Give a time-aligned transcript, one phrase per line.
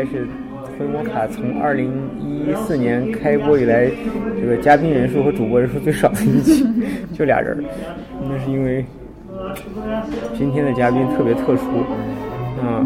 [0.00, 0.26] 该是
[0.78, 3.90] 回摩卡从二零一四年开播以来，
[4.40, 6.64] 这个嘉宾人数和主播人数最少的一期，
[7.12, 7.62] 就俩人。
[8.26, 8.82] 那是因为
[10.34, 11.66] 今天的嘉宾特别特殊，
[12.62, 12.80] 啊，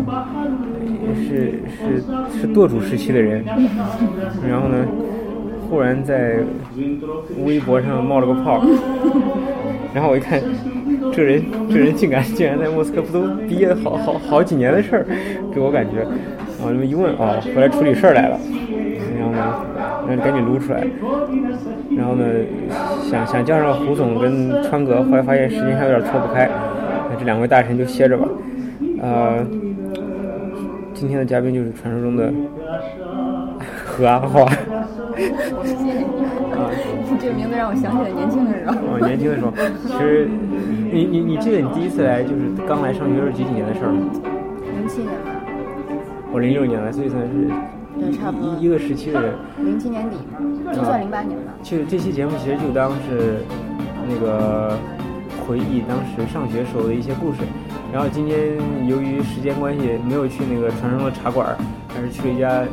[1.14, 2.02] 是是
[2.40, 3.44] 是舵主时期的人，
[4.48, 4.84] 然后呢，
[5.70, 6.38] 忽然在
[7.44, 8.60] 微博上冒了个泡，
[9.94, 10.42] 然后我一看。
[11.12, 15.06] 这人，这人竟然竟然在莫斯科不都毕业好好好几年的事儿，
[15.54, 16.04] 给我感觉，
[16.62, 18.38] 啊，这么一问，啊，回来处理事儿来了，
[19.18, 19.54] 然后呢，
[20.08, 20.86] 那赶紧撸出来，
[21.96, 22.24] 然后呢，
[23.02, 26.48] 想想叫上胡总跟川哥，后来发现时间还有点错不开，
[27.10, 28.26] 那这两位大神就歇着吧，
[29.00, 29.44] 呃，
[30.94, 32.32] 今天的嘉宾就是传说中的
[33.84, 34.42] 何阿华。
[36.54, 36.70] 啊，
[37.20, 38.72] 这个名字让我想起了年轻的时候。
[38.72, 39.52] 啊，年轻的时候，
[39.86, 40.28] 其实
[40.92, 44.10] 你你你记得你第一次来就是刚来上学是几几年的事儿吗？
[46.34, 47.48] 我零六年来，所以算是
[47.96, 49.34] 对差不多一个时期的人。
[49.64, 50.16] 零七年底，
[50.74, 51.54] 就算零八年吧。
[51.62, 53.36] 其实这期节目其实就当是
[54.08, 54.76] 那个
[55.46, 57.38] 回忆当时上学时候的一些故事。
[57.92, 58.36] 然后今天
[58.88, 61.56] 由于时间关系，没有去那个传说中的茶馆，
[61.96, 62.64] 而是去了一家。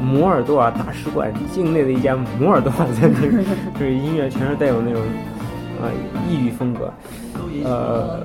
[0.00, 3.30] 摩尔多瓦大使馆境内的一家摩尔多瓦餐厅，
[3.78, 5.02] 就是音乐全是带有那种
[5.80, 5.90] 啊
[6.28, 6.92] 异域风格。
[7.64, 8.20] 呃，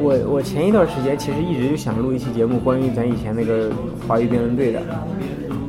[0.00, 3.70] 我我前一段时间其实一直就想录一期节目，关于咱以前那个
[4.06, 4.80] 华语辩论队的，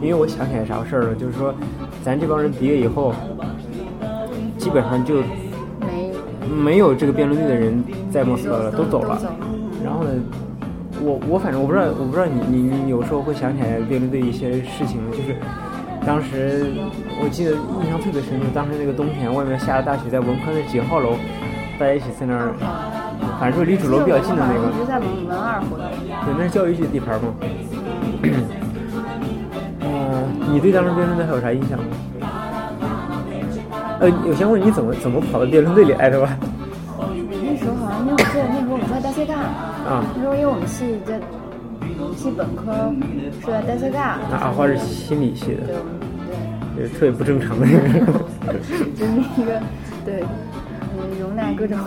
[0.02, 1.54] 因为我想起来啥事儿了，就是说
[2.04, 3.14] 咱这帮人毕业以后，
[4.58, 5.22] 基本上就
[5.80, 6.12] 没
[6.64, 9.20] 没有这个辩论队的人在莫斯科了，都走了。
[9.84, 10.10] 然后呢？
[11.00, 15.36] 我我反正我不知道，我不知道你你你有时候会想起来辩论队一些事情就是
[16.08, 16.72] 当时
[17.22, 21.18] 我记得印象特别深，刻当时那个冬天外面下着大雪，在文科的几号楼，
[21.78, 22.56] 大家一起在那儿，
[23.42, 24.72] 反正离主楼比较近的那个。
[24.88, 25.86] 在文二活动。
[26.24, 27.36] 对，那是教育局的地盘吗？
[29.84, 31.78] 嗯， 你对当时辩论队还有啥印象？
[34.00, 36.38] 呃，我先问你怎么怎么跑到辩论队里来的吧？
[37.44, 39.38] 那时候好像那我记得那时候我们在大 C 干。
[39.38, 41.20] 啊，那时候因为我们系在
[42.16, 42.92] 系本科
[43.42, 45.68] 是在戴斯嘎，那阿花是心理系的，
[46.76, 47.80] 对，对，特别不正常的一个，
[48.96, 49.62] 就是一个
[50.06, 50.24] 对，
[50.98, 51.78] 嗯，容纳各种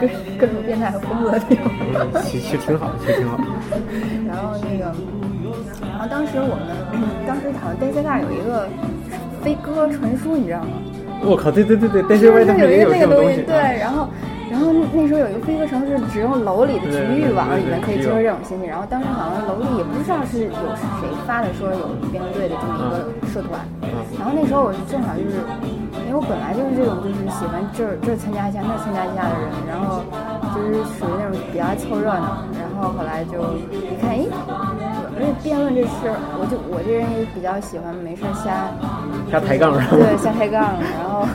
[0.00, 0.08] 各
[0.38, 1.56] 各种变态和风格的那
[2.04, 3.38] 种，其实挺好，其实挺好。
[4.26, 4.92] 然后那个，
[5.82, 8.68] 然后当时我们当时好像戴斯嘎有一个
[9.42, 10.68] 飞鸽传书，你知道吗？
[11.22, 14.08] 我靠，对对对对，戴斯嘎有一个那个东西，对，然后。
[14.50, 20.68] 然后那时候有一个飞鸽城是只用楼里的局域网里面可以接收这种信息，然后当时好像楼里也不知道是有
[21.00, 23.60] 谁发的，说有辩论队的这么一个社团。
[24.18, 25.38] 然后那时候我正好就是，
[26.08, 30.02] 因为我本来就是这种就是喜欢这儿这儿参加一下那儿参加一下的人，然后
[30.56, 32.42] 就是属于那种比较爱凑热闹。
[32.56, 33.38] 然后后来就
[33.70, 34.26] 一看，哎，
[35.14, 38.72] 而且辩论这事，我就我这人也比较喜欢没事瞎
[39.30, 40.74] 瞎抬杠，对，瞎抬杠。
[40.98, 41.26] 然后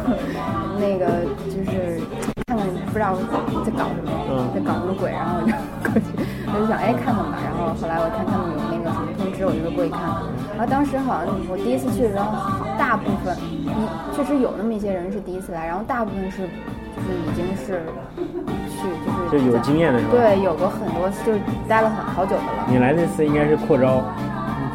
[0.81, 2.02] 那个就是。
[2.45, 3.15] 看看不知道
[3.63, 4.11] 在搞什么，
[4.53, 5.51] 在搞什么鬼，然后我就
[5.83, 6.05] 过去，
[6.51, 7.37] 我就想哎看看吧。
[7.39, 10.23] 然后后来我看他们有那个什么通知，我就过去看看。
[10.57, 12.33] 然后当时好像我第一次去的时候，
[12.77, 13.69] 大部分一
[14.15, 16.43] 确实有那么一些人是第一次来，然后大部分是
[16.93, 17.81] 就是已经是
[18.69, 18.85] 去
[19.31, 20.11] 就是就有经验的是吧？
[20.11, 22.67] 对，有过很多次，就是待了很好久的了。
[22.67, 24.03] 你来那次应该是扩招。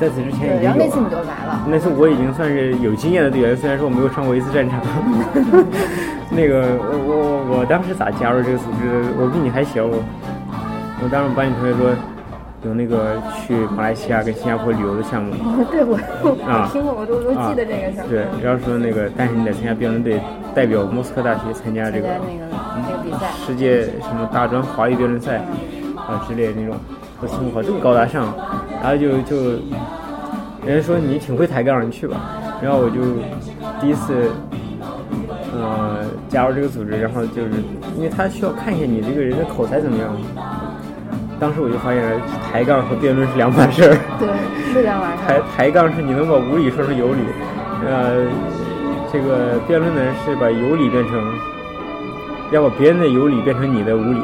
[0.01, 1.67] 在此之前已经，然后那次你就来了。
[1.67, 4.81] 那次我已经算是有经验的队员，虽然说我没有上过一次战场。
[6.31, 9.05] 那个我我我当时咋加入这个组织？
[9.19, 9.99] 我比你还小，我
[11.03, 11.91] 我当时班里同学说
[12.65, 15.33] 有那个去马来西亚跟新加坡旅游的项目。
[15.71, 15.97] 对，我
[16.47, 18.07] 啊听过，我都都记得这个事儿。
[18.09, 20.21] 对，然后说那个，但是你得参加辩论队，
[20.55, 22.45] 代表莫斯科大学参加这个那个
[22.77, 25.39] 那个比赛，世界什么大专华语辩论赛
[25.97, 26.77] 啊之类的那种。
[27.21, 28.33] 我听我靠，这么高大上，
[28.83, 29.37] 然后就就，
[30.65, 32.17] 人家说你挺会抬杠，你去吧。
[32.61, 33.01] 然后我就
[33.81, 34.31] 第一次，
[35.59, 37.51] 呃，加入这个组织，然后就是
[37.97, 40.09] 因为他需要看一下你这个人的口才怎么样。
[41.41, 42.21] 当时我就发现了，
[42.51, 43.97] 抬杠和辩论是两码事儿。
[44.19, 44.29] 对，
[44.73, 47.21] 是两码事抬抬杠是你能把无理说成有理，
[47.87, 48.27] 呃，
[49.13, 51.19] 这个辩论呢是把有理变成，
[52.51, 54.21] 要把别人的有理变成你的无理。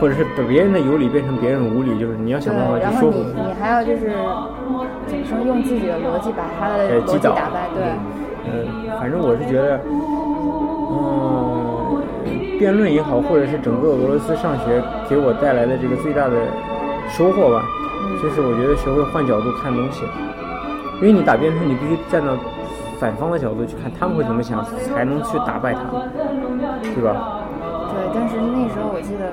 [0.00, 3.18] 或者是把别人的有理变成别人无理，就是你要想办法去说服。
[3.18, 4.10] 然后你你还要就是
[5.06, 7.68] 怎么说，用自己的逻辑把他的逻辑打败。
[7.74, 7.84] 对。
[8.46, 8.66] 嗯，
[8.98, 10.00] 反正我是觉得，嗯，
[12.64, 16.48] 辩论也好，或者是整个俄罗斯上学给我带来的这个最大的
[17.12, 17.60] 收获吧，
[18.22, 20.00] 就是我觉得学会换角度看东西。
[20.96, 22.32] 因为你打辩论，你必须站到
[22.96, 25.84] 反方的角度去看他们会怎么想，才能去打败他，
[26.80, 27.44] 对吧？
[27.92, 29.28] 对，但是那时候我记得。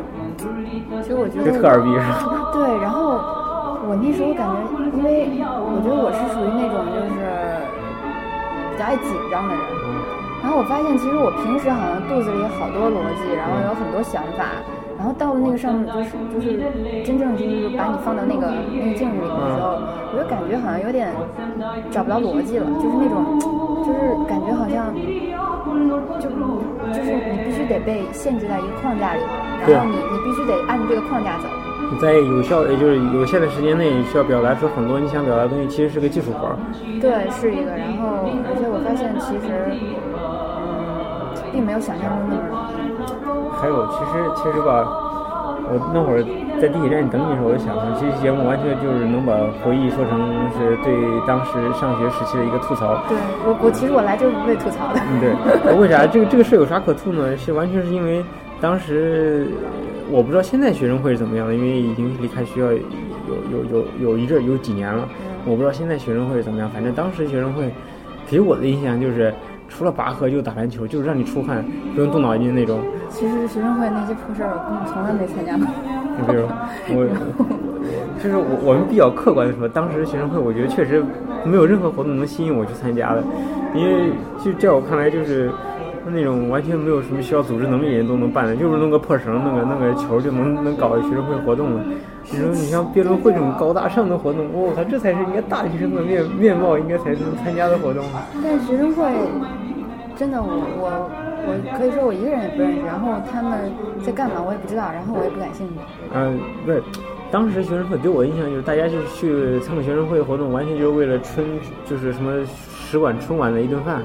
[0.99, 3.15] 其实我觉得特二逼是吧 对，然后
[3.87, 4.59] 我那时候感觉，
[4.91, 7.15] 因为我觉得我是属于那种就是
[8.75, 10.00] 比较爱紧张的人，然
[10.51, 14.59] 后我发现其实我平时好像肚子里好多逻辑，然后有很多想法，
[14.99, 16.59] 然后到了那个上面就是就是
[17.07, 19.79] 真正就是把你放到那个那个镜子里面的时候，
[20.11, 21.07] 我就感觉好像有点
[21.89, 23.39] 找不到逻辑了，就是那种
[23.87, 24.91] 就是感觉好像
[26.19, 29.23] 就就是你必须得被限制在一个框架里，
[29.65, 31.47] 然后你你必须得按这个框架走。
[31.91, 36.55] 你在有效也就是有限的时间内，需要表达出很多你想表达的东西，其实是个技术活儿。
[37.01, 37.71] 对，是一个。
[37.75, 39.75] 然后，而且我发现其实，
[40.15, 40.30] 嗯，
[41.51, 43.51] 并没有想象中那么容易。
[43.59, 44.87] 还有，其实其实吧，
[45.69, 46.23] 我那会儿
[46.59, 50.17] 在地铁站等你的时候，我就想，这期节目完全就是能把回忆说成
[50.57, 50.93] 是对
[51.27, 52.97] 当时上学时期的一个吐槽。
[53.07, 54.99] 对我，我其实我来就是为吐槽的。
[55.09, 55.75] 嗯，对。
[55.75, 57.35] 为啥这个这个事有啥可吐呢？
[57.37, 58.23] 是完全是因为
[58.59, 59.47] 当时。
[60.13, 62.75] 我不知道现在学生会是怎么样的，因为已经离开学校有
[63.49, 65.07] 有有有一阵有几年了。
[65.45, 67.71] 我不知道现在学生会是怎么样，反正当时学生会
[68.27, 69.33] 给我的印象就是
[69.71, 71.65] 除了拔河就打篮球，就是让你出汗
[71.95, 72.79] 不用动脑筋那种。
[73.09, 75.65] 其实学生会那些破事儿我从来没参加过。
[76.19, 76.45] 你比如
[76.89, 77.07] 我，
[78.21, 81.03] 就是我我们比较客观的说，当时学生会我觉得确实
[81.45, 83.23] 没有任何活动能吸引我去参加的，
[83.73, 84.11] 因为
[84.43, 85.49] 就在我看来就是。
[86.13, 91.83] 那种完全没有什么需要组织能力的人都能办的，就是弄个破绳，弄个弄个球就能能搞学生会活动了。
[92.31, 98.03] 你说你像辩论会这种高大上的活动，我靠，这才是应该大学生的面面貌，应该才能参加的活动。
[98.41, 99.03] 但学生会
[100.15, 100.49] 真的，我
[100.79, 101.11] 我
[101.45, 105.73] 我可以说我一个人也不认识，然后他们在干嘛我也不知道，然后我也不感兴趣。
[106.13, 106.81] 嗯，不是，
[107.31, 111.45] 当时学生会给我印象就是大家就是去参加学生会活动，完全就是为了春，
[111.85, 114.01] 就是什么使馆春晚的一顿饭。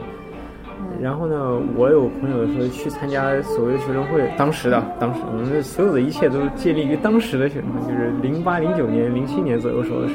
[1.01, 1.37] 然后呢，
[1.77, 10.15] 我有朋友说去参加所谓的学生会，当时的当时，我们所有的一切都建立于当时的学生会，就是零八、零九年、零七年左右时候的事。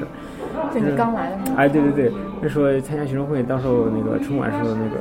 [0.74, 1.58] 就你刚来的时候。
[1.58, 4.98] 哎，对对对，那时候参加学生会，到时候那个春晚时候那个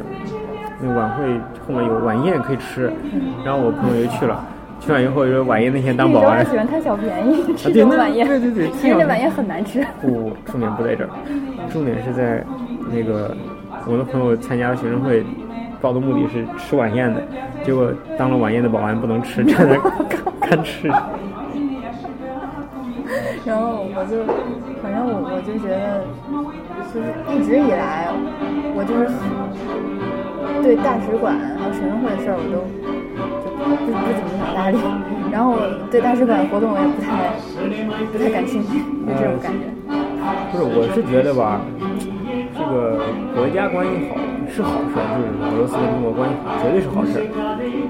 [0.81, 1.25] 那晚会
[1.67, 2.93] 后面有晚宴可以吃，
[3.45, 4.45] 然后我朋友就去了，
[4.81, 6.45] 去完以后就晚宴那天当保安。
[6.47, 8.27] 喜欢贪小便宜，吃这晚宴。
[8.27, 9.85] 对对对，其实这晚宴很难吃。
[10.01, 11.11] 不，重点不在这儿，
[11.71, 12.45] 重点是在
[12.91, 13.37] 那个
[13.87, 15.25] 我的朋友参加学生会。
[15.83, 17.23] 报的目的是吃晚宴的，
[17.65, 19.81] 结果当了晚宴的保安不能吃， 站在
[20.39, 20.89] 干吃。
[23.47, 24.21] 然后我就，
[24.83, 26.05] 反正我我就觉得，
[26.93, 28.13] 就是一直以来，
[28.77, 29.09] 我就是
[30.63, 32.61] 对大使馆还有学生会的事儿，我都
[33.41, 34.77] 就不不怎么想搭理。
[35.33, 35.57] 然后
[35.91, 37.33] 对大使馆活动我也不太
[38.13, 39.65] 不太感兴趣，就这种感觉。
[40.53, 42.20] 不是，我是觉得吧，这
[42.71, 42.99] 这个
[43.35, 44.17] 国家关系好。
[44.53, 47.23] 是好事，就是俄罗斯跟中国关系好，绝对是好事。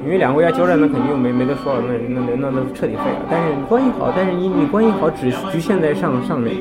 [0.04, 3.24] 因为两个国家交战，那肯定没没得说了，那那那那彻底废了。
[3.30, 6.54] 但是关系好，但是你你关系好只局限在上上面，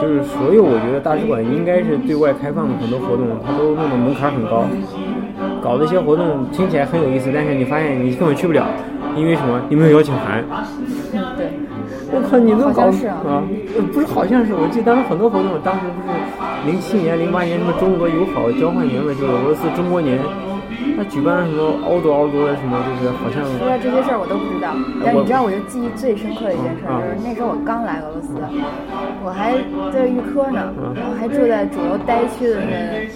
[0.00, 4.66] 就是所有我觉得大使馆应该是对外开放的很多活动，它都弄得门槛很高，
[5.62, 8.66] 搞的一些活动听起来很有意思，但是你发现你根本去不了，
[9.14, 9.62] 因为什么？
[9.68, 10.42] 你没有邀请函。
[12.12, 12.20] 对。
[12.20, 12.92] 我靠，你能搞
[13.24, 13.42] 啊？
[13.92, 16.12] 不是，好像是，我记得当时很多活动，当时不是
[16.68, 20.20] 零七年、零八年什么中俄友好交换年嘛，就是俄罗斯中国年，
[20.96, 23.40] 他举办了什么奥多奥多的什么，就是好像。
[23.58, 28.36] 除了这些事儿我都不知道，但你知道我就记忆最深刻的一件事，就是那时候我刚来俄罗斯，
[29.24, 29.56] 我还
[29.92, 33.08] 在预科呢，然后还住在主楼呆区的那个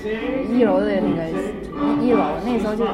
[0.48, 1.28] 一楼的那个
[2.00, 2.85] 一楼，那时候就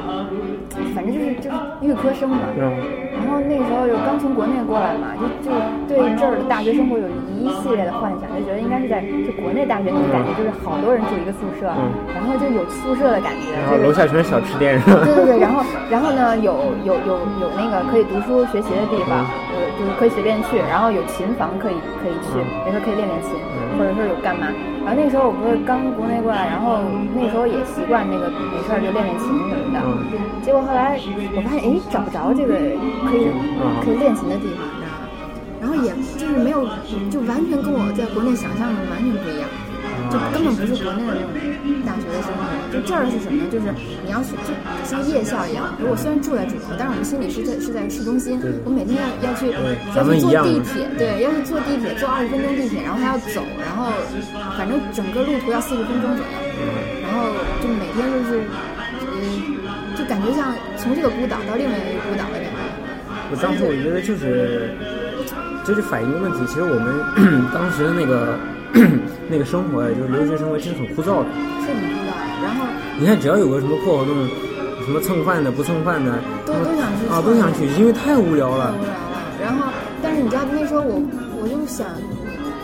[0.95, 2.39] 反正就是就是预科生嘛。
[2.57, 5.51] 然后那时候就刚从国内过来嘛，就就
[5.87, 11.69] 对这儿的大学生活有一系列的幻想，就觉得应该是在就国内大学那种感觉，就是好多人住一个宿舍，
[12.13, 13.53] 然后就有宿舍的感觉。
[13.53, 15.01] 然后楼下全是小吃店，是吧？
[15.05, 19.23] 对对对，然后然后呢，有有有有那个可以读书学习的地方，
[19.53, 23.31] 呃，就是可以随便去，然后有琴房可以可以去，没事可以练练琴，
[23.77, 24.47] 或者说有干嘛。
[24.83, 26.83] 然后那时候我不是刚国内过来，然后
[27.15, 29.79] 那时候也习惯那个没事就练练琴什么的。
[30.43, 30.99] 结果后来
[31.35, 32.53] 我发现，哎，找不着这个
[33.07, 33.31] 可以
[33.83, 35.07] 可以练琴的地方，你知道吗？
[35.63, 35.89] 然后也
[36.19, 36.67] 就是没有，
[37.09, 39.47] 就完全跟我在国内想象的完全不一样。
[40.11, 41.29] 就根本不是国内的那种
[41.85, 42.41] 大学的生活，
[42.71, 43.49] 就这儿是什么呢？
[43.51, 43.65] 就是
[44.03, 44.51] 你要去，就
[44.83, 45.73] 像夜校一样。
[45.77, 48.41] 比如我虽然住在主楼，但是我们心里是在是在市中心。
[48.65, 49.51] 我每天要要去
[49.95, 53.91] 要去坐地铁，对，要去坐地铁，坐二十分钟地铁，然后还要走，然后
[54.57, 56.35] 反正整个路途要四十分钟左右。
[57.01, 57.29] 然后
[57.61, 58.43] 就每天就是，
[59.13, 59.57] 嗯，
[59.95, 62.57] 就感觉像从这个孤岛到另外一个孤岛的感觉。
[63.31, 64.71] 我当时我觉得就是，
[65.65, 66.45] 就是反映一个问题。
[66.47, 66.93] 其实我们
[67.53, 68.37] 当时的那个。
[69.29, 71.29] 那个生活呀，就是留学生活，其实很枯燥的。
[71.61, 72.11] 是很枯燥。
[72.41, 72.65] 然后
[72.99, 74.13] 你看，只要有个什么破活动，
[74.83, 76.11] 什么蹭饭的、不蹭饭的，
[76.45, 78.73] 都都想去啊，都想去，因为太无聊了。
[78.73, 78.97] 太无聊了。
[79.41, 81.01] 然后，但是你知道那时候我，
[81.41, 81.87] 我就想，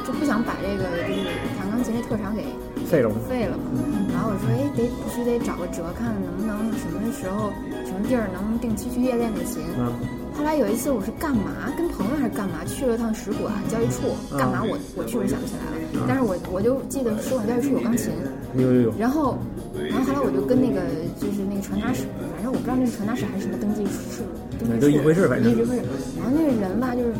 [0.05, 2.43] 就不想把这个就是弹钢琴这特长给
[2.85, 3.15] 废了吗？
[3.29, 3.63] 废了嘛。
[4.11, 7.53] 然后我说，哎，得必须得找个辙，看能不能什么时候、
[7.85, 9.61] 什么地儿能定期去夜练这琴。
[9.77, 9.93] 嗯
[10.39, 15.67] 后来有一次我是干嘛，跟朋友还是干嘛，去了趟使馆教育处，干嘛我我确实想不起来
[15.99, 18.07] 了，但是我我就记得使馆教育处有钢琴，
[18.55, 19.37] 有有有，然后，
[19.75, 20.79] 然后后来我就跟那个
[21.19, 23.83] 就是那个传达室，反正我不知道那是传达室还是什么登记
[24.15, 24.23] 处，
[24.63, 25.83] 登记处一回事儿反正一回事。
[26.15, 27.11] 然后那个人吧，就是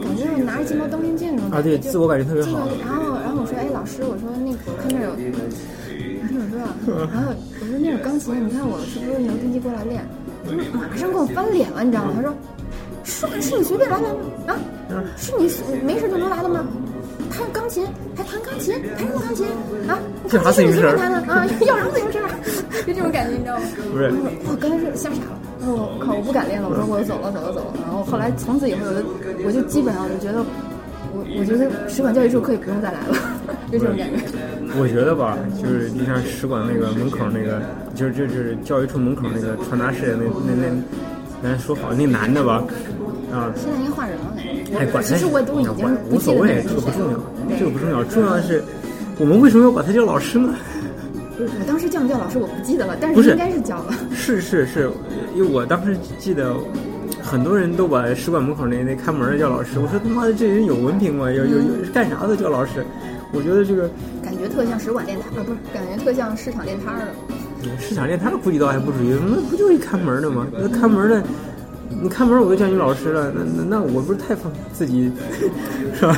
[0.00, 5.12] 感觉就是拿着金毛当令箭那种啊对自我感觉特别好然后然后我说，哎，老师，我说那个我看那儿有，
[6.16, 7.28] 然后我说啊， 然后
[7.60, 10.00] 我说那有钢琴，你看我是不是能定期过来练？
[10.72, 12.12] 他马上跟我翻脸了，你知道吗？
[12.16, 12.32] 他说。
[13.04, 14.16] 是是你随便来来吗？
[14.48, 15.44] 啊，是你
[15.84, 16.66] 没事就能来的吗？
[17.30, 17.84] 弹钢琴
[18.16, 19.46] 还弹钢琴，弹什么钢琴
[19.88, 19.98] 啊？
[20.28, 21.44] 这啥自行车弹的啊？
[21.66, 22.18] 要什么自行车？
[22.86, 23.64] 就这种感觉，你知道吗？
[23.92, 24.12] 不是
[24.48, 27.74] 我刚开始吓傻了，我靠，我不敢练了，我说我走了走了走了。
[27.82, 30.44] 然后后来从此以后，我就我就基本上就觉得，
[31.12, 33.16] 我我觉得使馆教育处可以不用再来了，
[33.72, 34.22] 就这种感觉。
[34.78, 37.60] 我觉得吧，就是就像使馆那个门口那个，
[37.94, 40.82] 就是就是教育处门口那个传达室那那那。
[41.42, 42.64] 咱说好那男的吧，
[43.34, 44.36] 啊，现在应该换人了，
[44.78, 47.18] 哎，管其实我都已经无所谓，这个不重要，
[47.58, 48.62] 这个不重要，重要的是
[49.18, 50.54] 我们为什么要把他叫老师呢？
[51.36, 53.92] 我当时叫没叫老师我不记得了，但是应该是叫了。
[54.14, 54.88] 是是是，
[55.34, 56.54] 因为我当时记得
[57.20, 61.30] 很多人都把使馆门口那那看门的叫老师，我说他妈的这人有文凭吗？
[61.32, 62.86] 有有有干啥的叫老师？
[63.32, 63.90] 我觉得这个
[64.22, 67.06] 感觉特像使馆练摊，啊，不是，感觉特像市场练摊的。
[67.80, 70.46] 市场练摊儿估计倒还不至于，那不就一看门的吗？
[70.52, 71.20] 那看门的，
[71.88, 75.10] 你看门我都叫你老师了，那那那我不是太放自己
[75.94, 76.16] 是吧？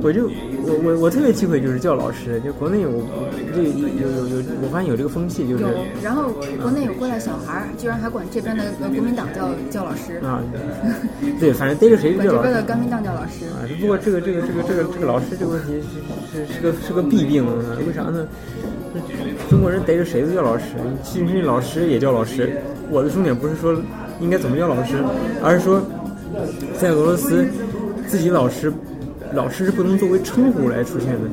[0.00, 0.30] 我就
[0.62, 3.02] 我我我特别忌讳就是叫老师，就国内有
[3.52, 5.70] 这有有有，我发现有这个风气，就是有，
[6.00, 6.30] 然后
[6.62, 10.40] 国内有过来小孩儿，居然还管这边的国民党叫叫老师啊，
[11.40, 12.46] 对，反正逮着谁就叫老师。
[12.46, 15.82] 这边的国民党叫老师啊，不过这个这个这个这个这个老师这个问题
[16.30, 17.44] 是是是个是个弊病，
[17.84, 18.24] 为啥呢？
[19.50, 20.64] 中国人逮着谁都叫老师，
[21.02, 22.56] 其实老师也叫老师。
[22.88, 23.76] 我的重点不是说
[24.20, 24.96] 应该怎么叫老师，
[25.42, 25.82] 而是说
[26.78, 27.46] 在俄罗斯，
[28.06, 28.72] 自己老师。
[29.34, 31.28] 老师是不能作为称呼来出现的，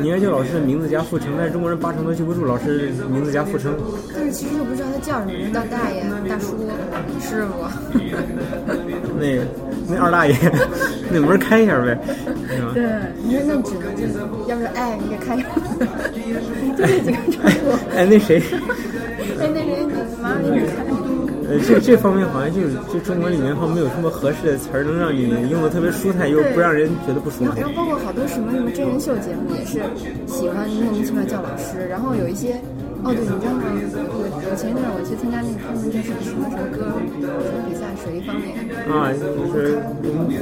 [0.00, 3.72] 你应该叫老师的名字加复称，但是中国人八成都记不住老师名字加复称。
[4.12, 6.56] 但是其实又不知道他叫什么，叫大爷、大叔、
[7.20, 7.52] 师傅。
[9.16, 9.44] 那个，
[9.88, 10.34] 那二大爷，
[11.08, 11.96] 那门开一下呗。
[12.74, 12.82] 对，
[13.22, 15.36] 你说那只能就是，要不是哎，你给开。
[16.76, 17.78] 就这几个称呼。
[17.94, 18.42] 哎，那谁？
[19.38, 20.95] 哎，那谁，你妈给你开。
[21.48, 27.52] 呃，这这方面好像就是就中文里面好像没有什么合适的词儿，能让你用的特别舒坦又不让人觉得不舒服。
[27.54, 29.78] 然后包括好多什么什么真人秀节目也是
[30.26, 32.58] 喜欢莫名其妙叫老师，然后有一些
[33.06, 33.62] 哦对，你知道吗？
[34.10, 36.90] 我我前一段我去参加那个他们这是什么什么歌
[37.22, 38.58] 什么比赛，水一方面
[38.90, 39.78] 啊，就是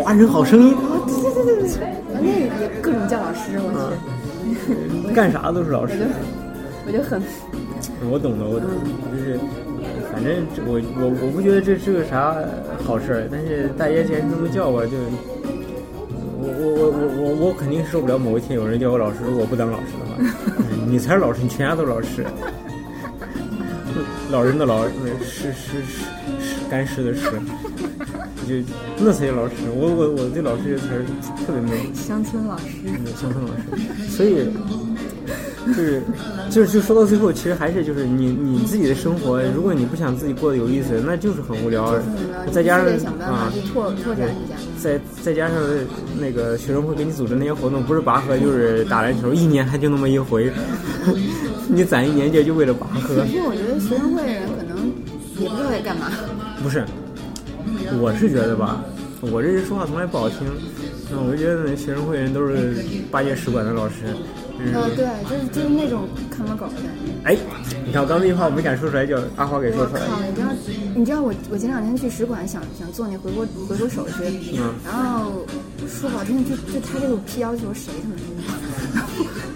[0.01, 0.73] 华人好声音。
[0.73, 1.85] 哦，对对对对对，
[2.17, 2.49] 那也
[2.81, 5.95] 各种叫老师，我去，干啥都是老师。
[6.87, 7.21] 我就很，
[8.11, 8.69] 我懂的，我懂，
[9.13, 9.39] 就是。
[10.15, 12.37] 反正我我我不觉得这是个啥
[12.85, 14.93] 好事儿，但是大家既然这么叫我，就
[16.39, 20.15] 我我我我我我肯定受不了某一天有人叫我老师，如果不当老师的话，
[20.87, 22.25] 你才是老师，你全家都是老师。
[24.31, 24.85] 老人的老，
[25.21, 25.83] 是是是
[26.41, 27.31] 是干尸的尸，
[28.47, 28.55] 就
[28.99, 29.55] 那才叫老师。
[29.75, 31.05] 我我我对老师这词儿
[31.45, 31.93] 特别美。
[31.93, 32.67] 乡村老师。
[33.17, 34.49] 乡村老师，所以。
[35.67, 36.03] 就是
[36.51, 41.95] 就是就说到最后，其实还是就是你你自己的生活，如果你不想自己过得有意思，那就是很无聊。
[42.53, 42.87] 再加上
[43.21, 44.55] 啊，拓拓展一下。
[44.79, 45.57] 再再加上
[46.21, 50.53] 那个学生会给你组织那些活动，不是拔河就是打篮球，一年还就那么一回，
[51.69, 53.25] 你攒一年劲就为了拔河。
[53.27, 54.93] 其实我觉得学生会的人可能
[55.41, 56.13] 也不知道在干嘛。
[56.63, 56.85] 不是，
[58.01, 58.85] 我是觉得吧，
[59.23, 60.39] 我这人说话从来不好听，
[61.27, 62.77] 我就觉得那学生会人都是
[63.11, 63.95] 八届使馆的老师。
[64.73, 67.13] 呃，对，就是就是那种看门狗的感觉。
[67.25, 67.37] 哎，
[67.87, 70.01] 你看我刚那句话我没敢说出来，就阿花给说出来。
[70.07, 70.49] 靠，你知道，
[70.95, 75.45] 你知道我我前两天去使馆想想做那回国回国手续，嗯，然后
[75.89, 78.15] 说不好听，就就他这个批要求谁他妈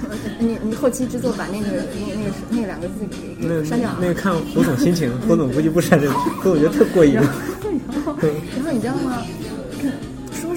[0.41, 3.91] 你你后期制作把那个那那个那两个字给给删掉。
[4.01, 7.15] 那个看胡总心情，胡总估计不删这个，胡总觉得特过瘾。
[7.89, 9.23] 然后然后你知道吗？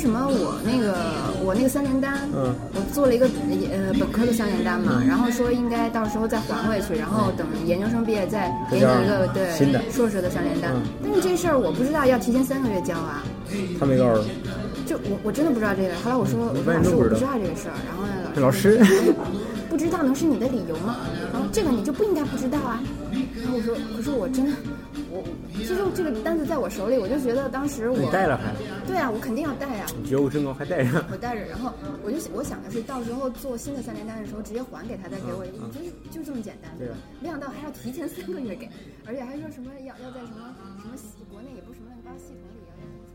[0.01, 0.97] 说什么我那个
[1.45, 3.27] 我那个三联单，嗯，我做了一个
[3.71, 9.45] 呃本科的三联单嘛，然后说应该到时候再还回去，然后等研究生毕业再给你一个对
[9.91, 10.73] 硕士的三联单。
[11.03, 13.21] 但是这事儿我不知道要提前三个月交啊。
[13.79, 14.23] 他没告诉。
[14.87, 15.93] 就我我真的不知道这个。
[16.03, 18.81] 后来我说我老师我不知道这个事儿，然后老师
[19.69, 20.97] 不知道能是你的理由吗？
[21.31, 22.81] 然后这个你就不应该不知道啊。
[23.39, 24.51] 然后我说可是我真的。
[25.09, 28.53] 我其实这个单子在我手里，我就觉得当时我你带了还？
[28.85, 29.87] 对啊，我肯定要带啊。
[30.05, 31.05] 觉悟真高，还带着。
[31.11, 36.95] 我带着，然后我就我想的是，到时候做新的三联单的时候，直接还给他，再给我，就是就这么简单，对吧？
[37.21, 38.69] 没想到还要提前三个月给，
[39.07, 40.95] 而且还说什么要要在什么什么
[41.31, 43.11] 国内也不是什么乱七八糟系统里要重新。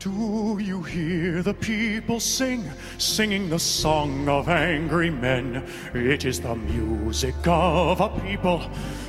[0.00, 2.60] Do you hear the people sing,
[2.98, 5.62] singing the song of angry men?
[5.94, 8.60] It is the music of a people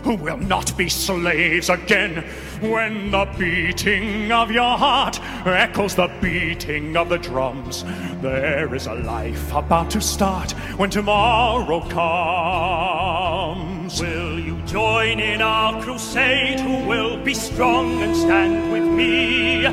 [0.05, 2.23] who will not be slaves again.
[2.61, 7.83] When the beating of your heart echoes the beating of the drums,
[8.21, 13.99] there is a life about to start when tomorrow comes.
[13.99, 16.59] Will you join in our crusade?
[16.59, 19.63] Who will be strong and stand with me?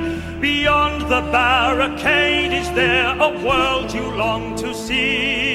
[0.40, 5.51] Beyond the barricade, is there a world you long to see?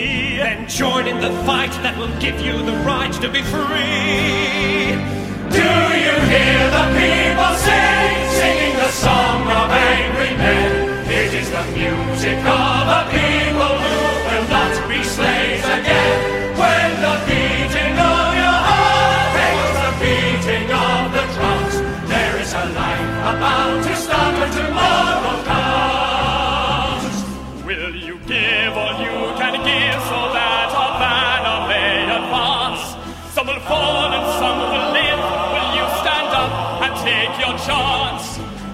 [0.68, 5.00] Join in the fight that will give you the right to be free.
[5.48, 11.08] Do you hear the people sing, singing the song of angry men?
[11.08, 13.96] It is the music of a people who
[14.28, 16.60] will not be slaves again.
[16.60, 17.47] When the beating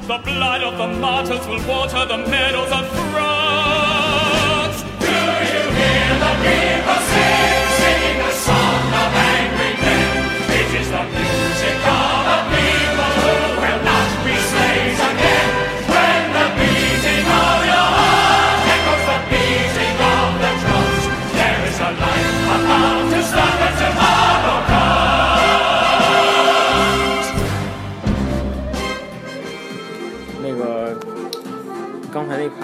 [0.06, 4.84] The blood of the martyrs will water the meadows of France.
[5.00, 6.73] Do you hear the people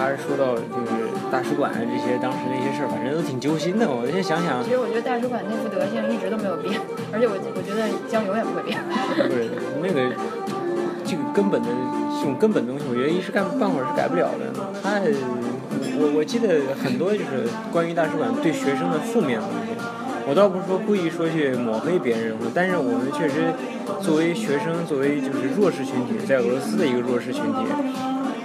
[0.00, 3.86] 刚才那趴说到就是大使馆这些当时那些事儿，反正都挺揪心的。
[3.86, 6.80] 我现在想想其，实我觉得大使馆那副德行一直都没有变，
[7.12, 8.80] 而且我我觉得将永远不会变。
[9.12, 9.52] 不是
[9.84, 10.08] 那个
[11.04, 11.68] 这个根本的
[12.16, 14.48] 这种根本东西，我觉得一时干半会儿是改不了的。
[14.80, 15.04] 他
[16.00, 19.76] 我我记得很多就是关于大使馆对学生的负面东西。
[20.24, 23.52] 我倒不是说故意说去抹黑别人，但是我们确实
[24.00, 27.66] 作为学生，作为就是弱势群体，在俄罗斯的一个弱势群体，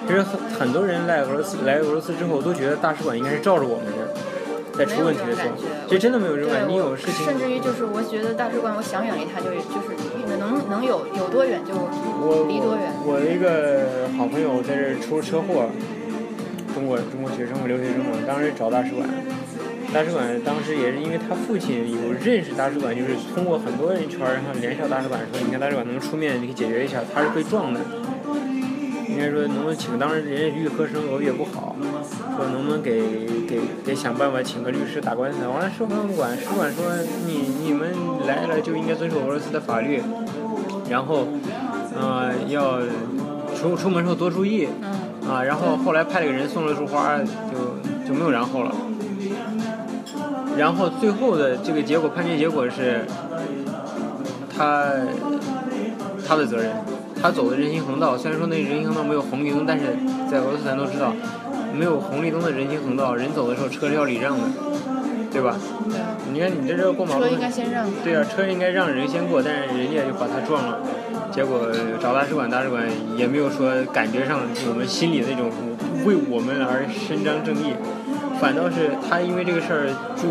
[0.07, 4.13] 其实很很多人来俄罗斯来俄罗斯之后都觉得大使馆应该是罩着我们的，
[4.77, 5.55] 在出问题的时候，
[5.87, 6.67] 其实真的没有这种感觉。
[6.67, 12.91] 你有事情，甚至于就是我觉得大使馆，我想远离它就就是能能有有多远就我离多远。
[13.03, 15.67] 我一个好朋友在这出了车祸，
[16.73, 19.07] 中国中国学生嘛，留学生嘛，当时找大使馆，
[19.93, 27.79] 大使馆当时也是因为他父亲有认识大使馆，就是通过很多人圈儿，然后联系到大使馆说，你看大使馆能出面，你可以解决一下，他是被撞的。
[29.15, 31.73] 应该说能不能请，当时人家预科生俄语也不好，
[32.35, 32.99] 说能不能给
[33.47, 35.47] 给给想办法请个律师打官司。
[35.47, 36.83] 完了，使馆管使馆说
[37.25, 37.95] 你你们
[38.27, 40.01] 来了就应该遵守俄罗斯的法律，
[40.89, 41.29] 然后
[41.97, 42.79] 呃要
[43.55, 44.67] 出出门时候多注意
[45.25, 45.41] 啊。
[45.41, 48.75] 然后后来派了个人送了束花，就就没有然后了。
[50.57, 53.05] 然后最后的这个结果判决结果是，
[54.53, 54.91] 他
[56.27, 56.71] 他的责任。
[57.21, 59.85] 他走的人行横道，虽然说那人行横道没有红绿灯，但是
[60.29, 61.13] 在俄罗斯咱都知道，
[61.73, 64.43] 没有红绿灯的人行横道，人走的时候车是要礼让的，
[65.31, 65.55] 对吧？
[65.89, 67.85] 对啊，你看你这这过马路，车应该先让。
[68.03, 70.79] 对啊，车应该让人先过，但是人家就把他撞了，
[71.31, 71.67] 结果
[71.99, 72.83] 找大使馆，大使馆
[73.17, 75.49] 也没有说感觉上我们心里那种
[76.05, 77.73] 为我们而伸张正义，
[78.39, 80.27] 反倒是他因为这个事儿住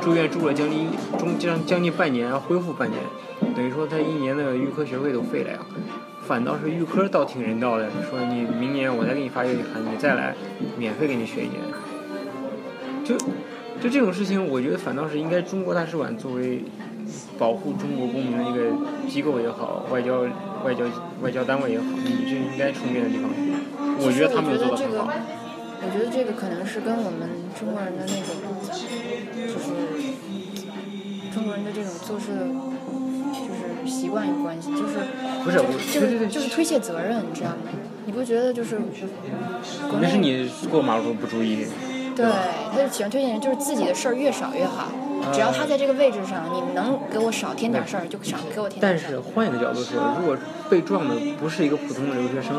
[0.00, 3.00] 住院住了将近中将将近半年，恢复半年，
[3.54, 5.58] 等于说他一年的预科学费都废了呀。
[6.24, 10.34] 反倒是预科倒挺人道的，说你明年我再给你发邮件函，你再来，
[10.78, 11.60] 免费给你学一年。
[13.04, 13.16] 就
[13.80, 16.62] 就这种事情，我觉得反倒是应该中国大使馆作为
[17.36, 18.70] 保护中国公民的一个
[19.08, 20.20] 机构也好，外交
[20.64, 20.84] 外交
[21.20, 23.28] 外交单位也好，你这应该出面的地方。
[23.98, 25.10] 我觉得他没有做到很好。
[25.84, 29.74] 我觉得这个可能是跟我们中国人的那种，就是
[31.34, 32.30] 中国人的这种做事，
[33.82, 34.98] 就是习惯有关系，就是
[35.42, 37.56] 不是我，就是就是推卸责任，你知道吗？
[38.06, 38.76] 你不觉得就是
[39.88, 41.66] 国内那是你过马路不注意。
[42.14, 42.26] 对，
[42.70, 44.88] 他就喜欢推荐人，就是自己的事儿越少越好。
[45.32, 49.10] 只要他在这个位置上，你能给我少添点事儿，就少给我添点但事儿。
[49.10, 50.36] 是换一个角度说，如果
[50.68, 52.56] 被撞的不是一个普通的留学生，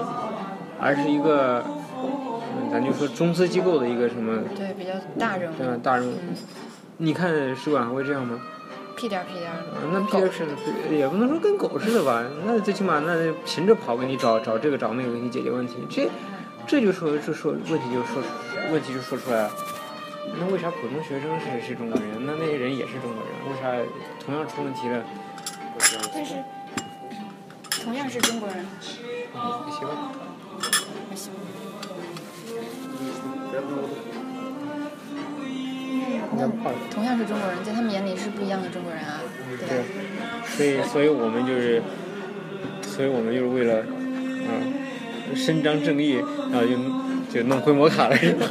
[0.79, 1.63] 而是一个，
[2.03, 5.55] 嗯，咱就说中资机构的一个什么，对，比较大人物。
[5.57, 5.77] 对？
[5.83, 6.35] 大人物，嗯，
[6.97, 8.39] 你看使馆还会这样吗？
[8.95, 9.57] 屁颠儿屁颠儿
[9.91, 10.45] 那屁是
[10.95, 16.09] 也不能说跟狗似的吧，那最起码那勤着跑给你找找这个找那个给你解决问题，这
[16.65, 18.21] 这就说就说问题就说
[18.71, 19.51] 问题就说出来了。
[20.39, 23.33] 那为啥普通学生是是中国人，那那些人也是中国人？
[23.49, 23.71] 为啥
[24.23, 25.03] 同样出问题了？
[26.13, 26.35] 但是
[27.83, 28.65] 同样是中国人，
[29.69, 30.11] 行吧，
[31.09, 31.31] 还行。
[36.37, 36.47] 那
[36.91, 39.21] 同样是中国人，在他们眼里是不一样的中国人啊，
[39.59, 39.83] 对对？，
[40.45, 41.81] 所以所以我们就是，
[42.81, 46.15] 所以我们就是为了，嗯，伸张正义，
[46.51, 46.75] 然后就
[47.31, 48.47] 就弄回摩卡了，是吧？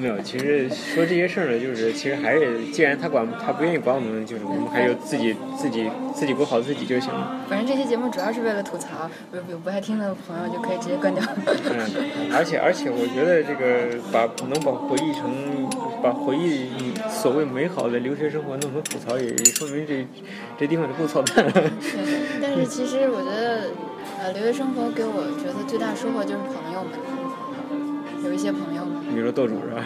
[0.00, 7.44] 没有，其实说这些事儿呢，就是其实还是，既然他管他不愿意管我们，就是我们还是自己自己自己过好自己就行了。
[7.50, 11.22] 反正这期节目主要是为了吐槽，有有不爱听的朋友就可以直接关掉。
[11.46, 15.68] 嗯， 而且而且我觉得这个把能把回忆成
[16.02, 16.70] 把回忆
[17.10, 20.06] 所谓美好的留学生活弄成吐槽，也也说明这
[20.58, 21.52] 这地方就够操蛋了。
[22.40, 23.68] 但是其实我觉得，
[24.18, 28.99] 呃，留学生活给我觉得最大收获就是朋友们，有一些朋友们。
[29.10, 29.84] 比如说斗主是吧？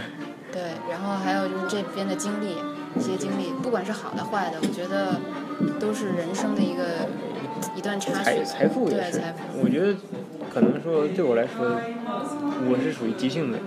[0.53, 2.57] 对，然后还有就是这边的经历，
[2.97, 5.19] 一些经历，不管是好的坏的，我觉得
[5.81, 7.09] 都是人生的一个
[7.75, 8.45] 一段插曲财。
[8.45, 9.95] 财富也是对财富，我觉得
[10.53, 11.81] 可能说对我来说，
[12.69, 13.59] 我是属于急性的，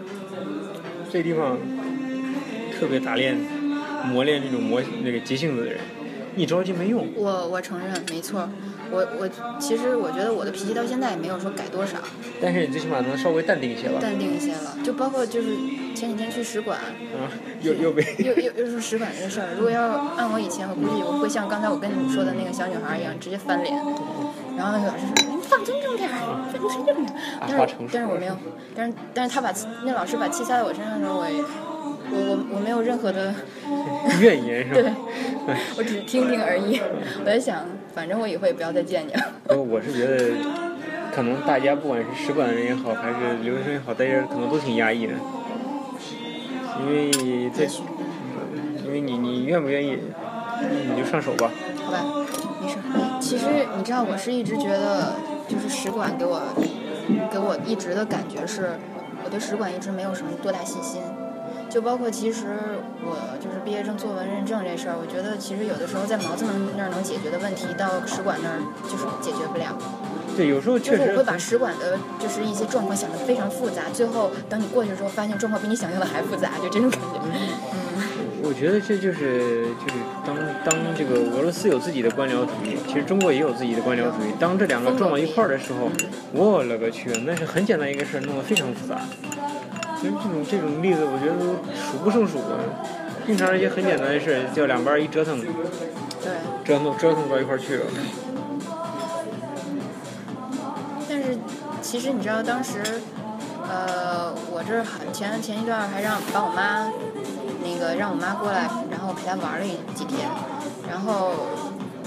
[1.12, 1.58] 这地方
[2.80, 3.36] 特别打练、
[4.06, 5.80] 磨练这种磨那个急性子的人，
[6.38, 7.06] 一着急没用。
[7.16, 8.48] 我我承认，没错。
[8.92, 11.98] 我我其实我觉得我的脾气到现在也没有说改多少，
[12.42, 14.00] 但是你最起码能稍微淡定一些吧。
[14.02, 14.78] 淡定一些了。
[14.84, 15.50] 就包括就是
[15.96, 17.28] 前几天去使馆，啊，
[17.62, 19.84] 又又被又又又说使馆这个事儿，如果要
[20.18, 23.76] 按我以前，我估计我会像刚才我跟你说的那个小女孩一样，直接翻脸。
[24.58, 27.14] 然后那个老师说：“您放尊重点儿，尊重点儿。”
[27.48, 28.36] 但是但是我没有，
[28.76, 29.54] 但是但是他把
[29.86, 31.38] 那老师把气撒在我身上的时候，我也
[32.10, 33.36] 我我我没有任何的，
[34.20, 34.82] 怨言是吧
[35.46, 35.56] 对？
[35.78, 36.82] 我只是听听而已。
[37.20, 37.66] 我在想，
[37.98, 39.22] 反正我以后也不要再见你了。
[39.48, 40.36] 不过我是觉得，
[41.12, 45.14] 可能大家不管是使馆的人也好，还是留学生也好，大家可能都挺压抑的，
[46.80, 47.82] 因为这也，许
[48.86, 49.98] 因为你你愿不愿意，
[50.62, 51.50] 你就上手吧。
[51.84, 52.06] 好吧，
[52.62, 52.78] 没事。
[53.20, 55.16] 其实你知道，我是一直觉得，
[55.48, 56.40] 就是使馆给我
[57.32, 58.78] 给我一直的感觉是，
[59.26, 61.02] 我对使馆一直没有什么多大信心。
[61.70, 62.46] 就包括其实
[63.04, 69.78] 我就是毕业证作文认证这事儿，我觉得其实有的时候在毛子能那儿能解决的问题，到使馆那儿就是解决不了。
[70.36, 77.20] 对，有时候确实就是我会把使馆的就是一些状况想得非常复杂，最后等你过去之后，发现状况比你想象的还复杂，就这种感觉。
[77.24, 77.78] 嗯
[78.44, 84.32] 我觉得这就是就是当当这个俄罗斯有自己的官僚主义，其实中国也有自己的官僚主义。
[84.40, 85.90] 当这两个撞到一块儿的时候，
[86.32, 89.02] 我勒个去，那是很简单一个事儿，弄得非常复杂。
[90.00, 92.60] 其实这种这种例子，我觉得都数不胜数的。
[93.26, 95.50] 平常一些很简单的事儿，叫两边一折腾，对。
[96.64, 97.86] 折腾折腾到一块儿去了。
[101.10, 101.38] 但是
[101.82, 102.82] 其实你知道，当时，
[103.68, 106.92] 呃，我这前前一段还让把我妈，
[107.64, 110.30] 那个让我妈过来，然后陪她玩了一几天，
[110.90, 111.32] 然后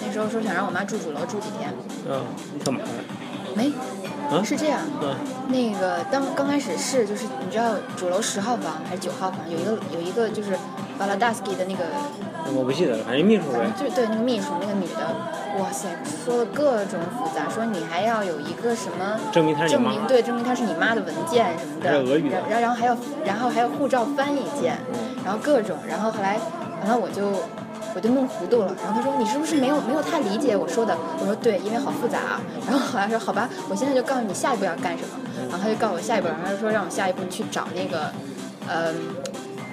[0.05, 1.72] 那时候说想让我妈住主楼住几天，
[2.09, 2.24] 嗯，
[2.55, 2.81] 你干嘛？
[3.55, 3.72] 没，
[4.31, 5.14] 啊是这样，嗯
[5.49, 10.57] 那个当刚开始是就是你知道主楼十号房还是九号房有一个有一个就是
[10.97, 11.85] 巴拉达斯基的那个
[12.55, 13.71] 我不记得了，反正秘书呗。
[13.79, 15.88] 就对那个秘书那个女的，哇塞，
[16.25, 24.79] 说了各种复杂，说你还要有一个什么证明她是你妈证明对，证明她是你妈的文件什么的，还有俄语的然后然后还有然后还有护照翻译件，
[25.25, 26.38] 然后各种，然后后来
[26.83, 27.31] 然后我就
[27.94, 30.96] 我就弄糊涂了，然后他说你是不是没有没有太理解我说的？
[31.18, 32.40] 我说对，因为好复杂啊。
[32.66, 35.18] 然后后来说好吧，我现在就告诉你下一步要干什么，
[35.50, 38.12] 然后他就告诉我下一步，然后他就说让我下一步去找那个，
[38.68, 38.92] 呃、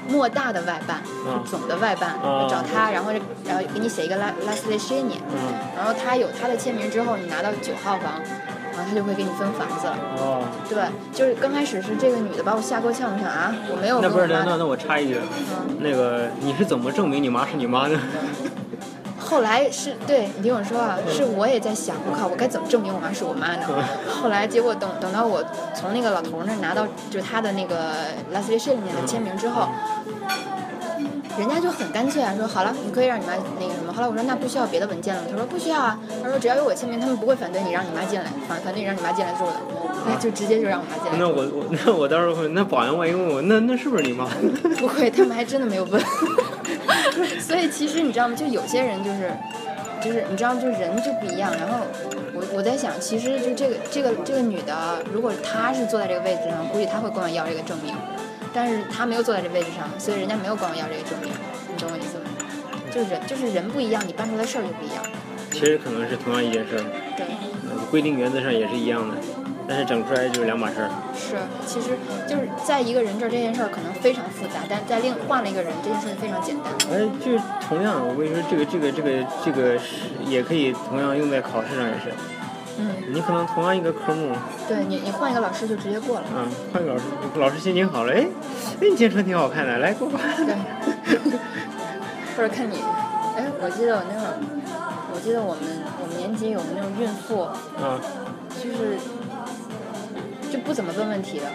[0.09, 3.11] 莫大的外办，嗯就总的外办，嗯找他，然后
[3.45, 8.13] 然后给你写一个 e s h e n 嗯，然后他有他的签名之后，你拿到九号房，
[8.77, 9.97] 然后他就会给你分房子了。
[10.17, 10.77] 哦，对，
[11.11, 17.99] 就是刚开始是这个女的把我吓够呛，我想啊，我没有那不是那那那我插一句，嗯那个你是怎么证明你妈是你妈呢？
[19.19, 23.67] 后来是对你听我说啊，是我也在想，我靠，我该怎么证明我妈是我妈呢？
[24.07, 25.43] 后来结果等等到我
[25.75, 27.91] 从那个老头儿那儿拿到就是他的那个
[28.33, 29.67] last l e s h e n i 的签名之后。
[31.37, 33.93] 人家就很干脆啊，说好了，你可以让你妈那个什么。
[33.93, 39.53] 后来我说那不需要别的文件了，他说不需要啊，他说只要有我签名，他们不会反对你让你妈进来，反反对你让你妈进来住的，
[40.07, 41.17] 那 就直接就让我妈进来。
[41.17, 44.27] 那我我那我到时候会，那保安万一问我，那那是不是你妈？
[44.79, 46.01] 不会，他们还真的没有问。
[47.39, 48.35] 所以其实你知道吗？
[48.35, 49.31] 就有些人就是，
[50.01, 51.51] 就是你知道，就人就不一样。
[51.57, 51.79] 然后
[52.33, 57.93] 我我在想，其实就这个这个这个女的，如果她是坐在这个位置上，估计她会跟我要这个证明。
[58.57, 61.29] 但是他没有坐在这位置上，所以人家没有管我要这个证明。
[61.29, 62.25] 你懂我意思吗？
[62.89, 65.05] 就是人就是人不一样，你办出来事儿就不一样。
[65.51, 66.83] 其实可能是同样一件事儿，
[67.15, 67.27] 对，
[67.69, 69.15] 呃规定原则上也是一样的，
[69.67, 70.89] 但是整出来就是两码事儿。
[71.13, 71.89] 是，其实
[72.27, 76.73] 就是在一个人这儿这件事儿可能非常复杂，但在另换了一个人，这件事情非常简单。
[76.89, 79.09] 哎，就是同样，我跟你说，这个这个这个
[79.45, 82.09] 这个是也可以同样用在考试上也是。
[82.79, 84.31] 嗯，你可能同样一个科目，
[84.67, 86.25] 对你你换一个老师就直接过了。
[86.35, 87.03] 嗯，换一个老师，
[87.35, 88.27] 老师心情好了，哎，哎，
[88.81, 90.19] 你今天穿挺好看的，来过吧。
[90.37, 90.55] 对，
[92.37, 92.75] 或者看你，
[93.35, 94.37] 哎，我记得我那会儿，
[95.13, 95.63] 我记得我们
[96.01, 97.99] 我们年级有那种孕妇，啊，
[98.61, 98.97] 就是
[100.51, 101.45] 就不怎么问问题的，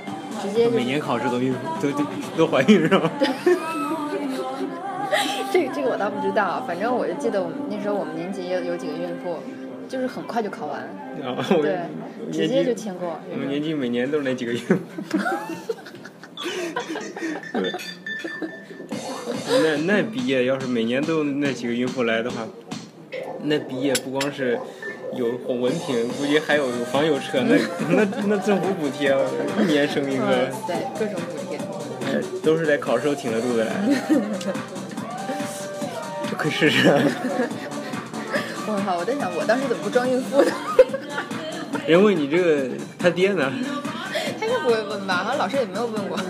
[0.43, 2.05] 直接每年考试都孕妇都都
[2.37, 3.09] 都怀孕是吧？
[5.53, 9.37] 这个这个我倒不知道，反正我就记得我们那时候我们年级有有几个孕妇，
[9.88, 10.88] 就是很快就考完，
[11.61, 11.79] 对，
[12.33, 13.21] 直接就级签过。
[13.31, 14.75] 我们年级每年都是那几个孕妇。
[19.62, 22.47] 那那毕业要是每年都有那几个孕妇来的话，
[23.42, 24.59] 那毕业不光是
[25.14, 27.57] 有文凭，估计还有有房有车，那
[27.90, 29.14] 那那政府补贴
[29.61, 31.59] 一年生一个嗯，，对，各种补贴。
[32.07, 33.73] 哎都是在考试时候挺得住的来。
[36.29, 36.88] 这可以试试
[38.77, 38.95] 啊。
[38.99, 40.53] 我在想，我当时怎么不装孕妇呢？
[41.87, 43.53] 人问你这个他爹呢？
[44.39, 45.17] 他应该不会问吧？
[45.25, 46.19] 好像老师也没有问过。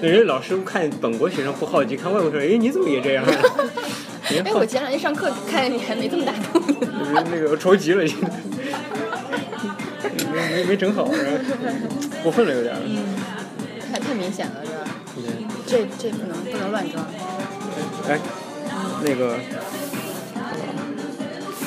[0.00, 3.24] 人家老师看本国学生不好奇，看外国学生，哎，你怎么也这样？
[3.26, 3.32] 啊
[4.30, 6.72] 哎，我前两天上课看见你还没这么大肚子。
[6.74, 8.30] 就是那个着急了，现在
[10.32, 11.30] 没没没整好，是吧？
[12.22, 12.78] 过分了有点儿。
[13.92, 14.84] 太太明显了，是吧？
[15.66, 17.04] 这这不能不能乱装。
[18.08, 18.18] 哎，
[19.04, 19.36] 那个，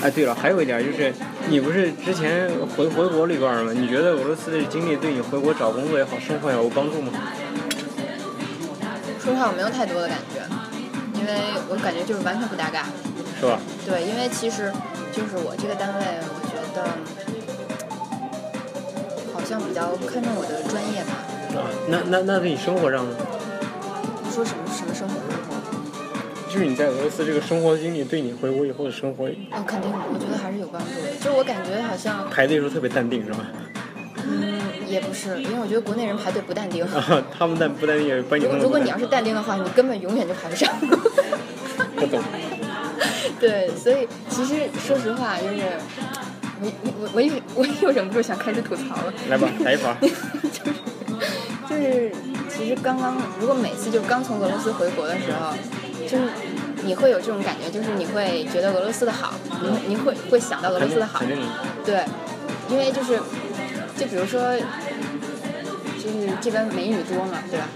[0.04, 1.14] 哎，对了，还有一点就是，
[1.48, 3.72] 你不是之前回回国了一段吗？
[3.74, 7.14] 你觉得俄罗斯的经历对你回国找工作也好，生活也好有帮助吗？
[9.24, 10.44] 说实话，我没有太多的感觉，
[11.18, 11.32] 因为
[11.70, 12.86] 我感觉就是完全不搭嘎。
[13.40, 13.58] 是吧？
[13.86, 14.70] 对，因为其实
[15.14, 16.84] 就是我这个单位，我觉得
[19.34, 21.16] 好像比较看重我的专业吧。
[21.56, 23.16] 啊，那那那对你生活上呢？
[24.26, 25.16] 你说什么什么生活？
[26.54, 31.10] 就是你在俄罗斯这个生活经历，对你回国以后的生活哦，肯定，我觉得还是有帮助的。
[31.20, 33.40] 就我感觉好像，排队的时候特别淡定，是吧？
[34.24, 36.86] 嗯，也不是，因为我觉得国内人排队不淡定。
[36.86, 40.72] 啊， 他们淡不淡定也把你如果你要是淡定的话，你根本永远就排不上。
[41.96, 42.22] 不懂。
[43.42, 44.54] 对，所以其实
[44.86, 45.56] 说实话，就是
[46.62, 49.14] 我我我又我又忍不住想开始吐槽了。
[49.28, 49.96] 来吧， 来一发。
[51.68, 52.12] 就是
[52.48, 55.54] 其实刚刚，如果每次就刚从俄罗斯回国的时候，
[56.14, 56.26] 就是
[56.84, 61.24] 你会有这种感觉，就是你会觉得俄罗斯的好，你会你会会想到俄罗斯的好。
[61.84, 62.06] 对，
[62.70, 63.20] 因为就是
[63.98, 64.56] 就比如说，
[65.98, 67.68] 就是这边美女多嘛，对吧？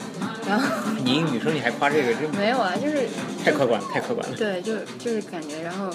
[0.47, 0.67] 然后
[1.03, 3.07] 你一女生你还夸这个，这没有啊，就是
[3.43, 4.35] 太客观，太客观了。
[4.37, 5.89] 对，就就是感觉，然后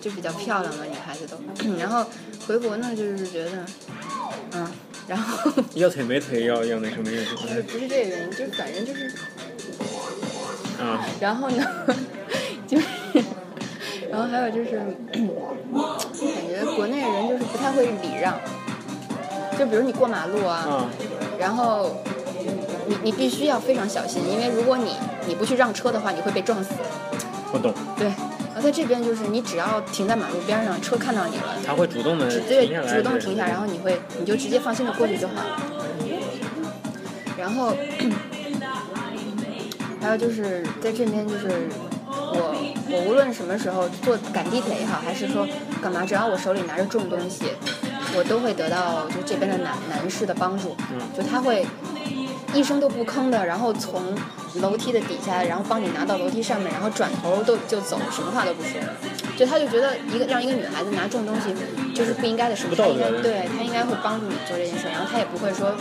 [0.00, 1.36] 就比较漂亮嘛，女孩子都，
[1.76, 2.06] 然后
[2.46, 3.50] 回国呢，就是觉得，
[4.52, 4.66] 嗯，
[5.08, 5.50] 然后。
[5.74, 7.34] 要腿没腿，要要那什么意思？
[7.34, 9.12] 不是 不是这个原因，就是反正就是，
[10.80, 11.64] 啊，然后呢，
[12.66, 12.86] 就是，
[14.10, 18.34] 然后还有就是，感觉国内人就是不太会礼让，
[19.58, 20.86] 就比如你过马路啊，啊，
[21.38, 21.96] 然后
[22.86, 26.70] 你你必须要非常小心，因为如果你你不去让车的话，你会被撞死。
[27.52, 35.60] 不懂，对，然后在这边就是你只要停在马路边上，车看到你了，他会主动的只对主动停下，然后你会你就直接放心的过去就好了。
[37.36, 37.74] 然后
[40.00, 41.68] 还有就是在这边就是
[42.12, 42.54] 我
[42.90, 45.46] 我无论什么时候坐赶地铁也好，还是说
[45.82, 47.44] 干嘛，只要我手里拿着重东西，
[48.16, 50.74] 我都会得到就这边的男男士的帮助，
[51.16, 51.66] 就他会
[52.54, 54.02] 一声都不吭的，然后从
[54.54, 58.80] 楼梯的底下，然后帮你拿到楼梯上面，然后转头都就走，什么话都不说。
[59.36, 61.54] 就他就觉得一个让一个女孩子拿重东西
[61.94, 65.72] 就是不应该的事，他应该对他应该会帮助你做这件事，然后他也不会说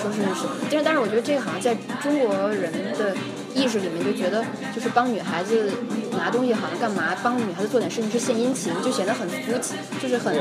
[0.00, 0.56] 说是什么。
[0.70, 3.16] 但是但是我觉得这个好像在中国人的
[3.54, 5.70] 意识里面就觉得就是帮女孩子
[6.16, 10.34] 拿东西好像干嘛，帮女孩子做点事情是献殷勤，就显得很肤浅，就是很，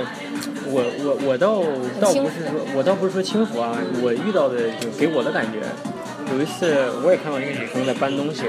[0.65, 1.63] 我我我倒
[1.99, 5.61] 倒不是说，我倒不是说轻浮啊，我遇到的就给我的感觉，
[6.31, 8.43] 有一次我也看到一个女生在搬东西，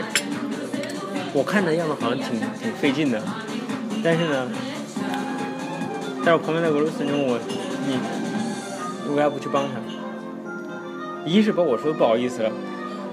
[1.32, 3.22] 我看那样子好像挺挺费劲的，
[4.02, 4.48] 但是呢，
[6.24, 7.38] 但是我旁边那个俄罗斯人问我，
[7.86, 7.98] 你
[9.06, 9.80] 你为啥不去帮她？
[11.24, 12.50] 一是把我说的不好意思了。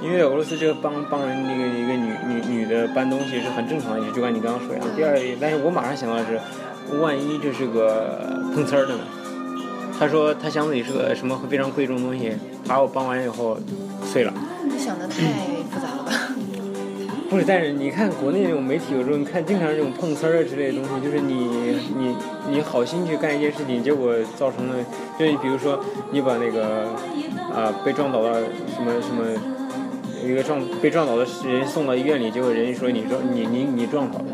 [0.06, 4.88] 因为俄罗斯这个帮帮人那个一个女女女的搬东西是很正常的，就按你刚刚说一样。
[4.96, 6.40] 第二，但是我马上想到的是，
[7.00, 9.04] 万一这是个碰瓷儿的呢？
[9.98, 12.32] 他说他箱子里是个什么非常贵重的东西，
[12.68, 13.58] 把我搬完以后
[14.04, 14.34] 碎了。
[14.64, 15.16] 你想的太
[15.72, 16.12] 复杂了吧？
[17.28, 22.16] 不是，但是你看国内那种媒体，有时候你看经常这种碰瓷儿之类的东西，就是你你
[22.50, 24.76] 你好心去干一件事情，结果造成了，
[25.18, 26.86] 就比如说你把那个
[27.56, 28.42] 啊、被撞倒了
[28.76, 29.24] 什么什么
[30.26, 34.26] 有一个撞被撞倒的人送到医院里，结果人家说你撞你你你撞倒的，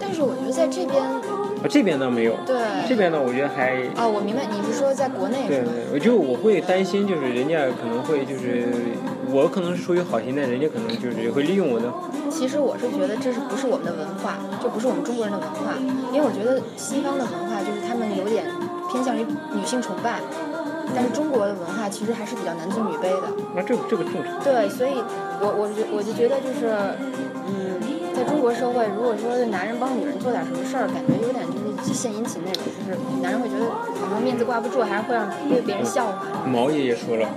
[0.00, 1.20] 但是我觉得在这边，啊
[1.68, 2.56] 这边倒没有，对，
[2.88, 5.44] 这边呢我觉得还啊，我明白你是说在国内？
[5.46, 8.72] 对对，我就我会担心，就是人家可能会就是
[9.28, 11.92] 我可能是出于好心，但人家可能就是会利用我的。
[12.30, 15.76] 其实我是觉得这是不是我们的文化，这不是我们中国人的文化，
[16.08, 18.46] 因为我觉得西方的文化就是他们有点
[18.90, 19.20] 偏向于
[19.52, 20.20] 女性崇拜，
[20.94, 23.28] 但是中国的文化其实还是比较男尊女卑的。
[23.54, 24.38] 那这个这个正常。
[24.42, 24.92] 对，所以
[25.40, 26.72] 我我觉我就觉得就是，
[27.48, 27.80] 嗯，
[28.14, 36.44] 在中国社会，如果说男人帮女人做点什么事儿，感觉有点就是献殷勤那种，就是男人会觉得好像面子挂不住，还是会让被别人笑话。
[36.46, 37.28] 毛爷爷说了，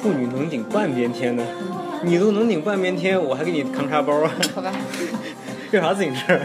[0.00, 1.42] 妇女能顶半边天呢，
[2.02, 4.30] 你都能顶半边天，我还给你扛茶包啊？
[4.54, 4.72] 好吧，
[5.72, 6.38] 要啥自行车？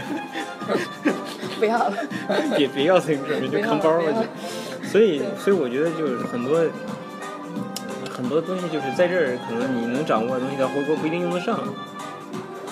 [1.58, 1.92] 不要了。
[2.56, 4.24] 别别要自行车，你就扛包吧就。
[4.90, 6.60] 所以所以我觉得就是很多
[8.10, 11.60] 很多东西就是在这儿，可能你能掌握的东西，在回国不一定用得上。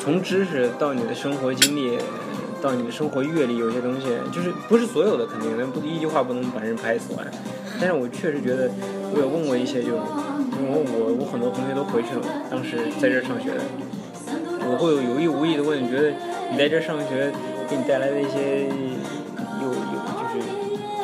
[0.01, 1.99] 从知识到你的生活经历，
[2.61, 7.25] 到你的生活阅历，有些东西就是不是所有的肯定，那不一句话不能把人拍死完。
[7.79, 8.71] 但是我确实觉得，
[9.15, 9.97] 我有问过一些，就是
[10.59, 13.61] 因为我我很多同学都回去了，当时在这儿上学的，
[14.67, 16.11] 我会有有意无意的问，你觉得
[16.51, 17.31] 你在这儿上学
[17.69, 18.67] 给你带来的一些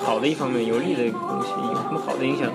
[0.04, 2.50] 好的一方面有利的东西，有什么好的影响？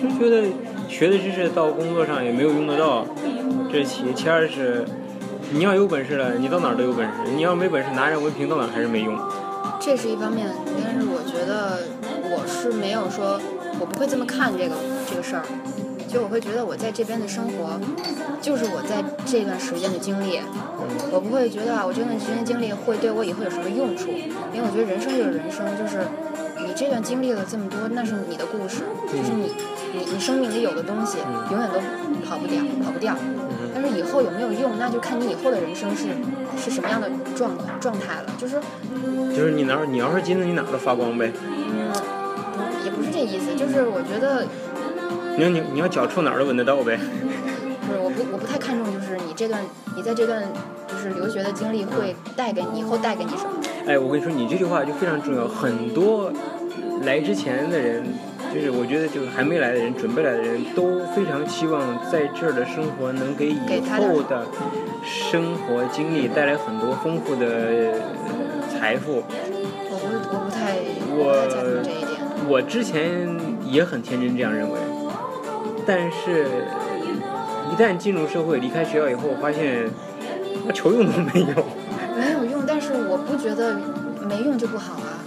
[0.00, 0.46] 就觉得
[0.88, 3.04] 学的知识到工作上也没有用得到，
[3.70, 4.12] 这是其一。
[4.14, 4.84] 其二是
[5.52, 9.18] 你要有本事了，你到哪儿都有本事；你要没本事，拿着文凭到哪儿还是没用。
[9.80, 10.48] 这是一方面，
[10.82, 11.82] 但是我觉得
[12.30, 13.40] 我是没有说，
[13.80, 14.76] 我不会这么看这个
[15.10, 15.42] 这个事儿。
[16.08, 17.80] 就我会觉得我在这边的生活，
[18.42, 20.40] 就是我在这段时间的经历，
[21.10, 24.10] 我不会觉得啊，我这段时间经历会对我以后有什么用处，
[24.52, 26.04] 因为我觉得人生就是人生，就是
[26.72, 29.52] 你这段经历了这么多，那是你的故事，就是你
[29.92, 31.18] 你你生命里有的东西，
[31.50, 31.78] 永远都
[32.26, 33.14] 跑不掉，跑不掉。
[33.74, 36.06] 但是以后有没有用，那就看你以后的人生是
[36.56, 38.58] 是什么样的状况状态了，就是
[39.36, 41.30] 就是你哪儿你要是金子，你哪儿都发光呗。
[41.46, 41.92] 嗯，
[42.56, 44.46] 不也不是这意思，就是我觉得
[45.36, 46.98] 你要你你要脚臭哪儿都闻得到呗。
[47.86, 49.60] 不是我不我不太看重就是你这段
[49.94, 50.42] 你在这段
[50.88, 53.50] 就是留学的经历会带给你以后带给你什么。
[53.84, 55.48] 哎，我跟你说，你这句话就非常重要。
[55.48, 56.32] 很多
[57.04, 58.02] 来之前的人，
[58.54, 64.46] 就是我觉得就是还没来的人，准备来的人都非常期望在这儿的生活能给以后的
[65.04, 69.22] 生活经历带来很多丰富的呃财富。
[69.90, 70.78] 我不我不太
[71.10, 72.20] 我不太赞同这一点。
[72.48, 73.28] 我之前
[73.64, 74.78] 也很天真这样认为，
[75.86, 76.46] 但是
[77.70, 79.88] 一旦进入社会、离开学校以后，我发现
[80.66, 81.64] 那球用都没有。
[82.18, 83.74] 没有用，但是我不觉得
[84.28, 85.21] 没用就不好啊。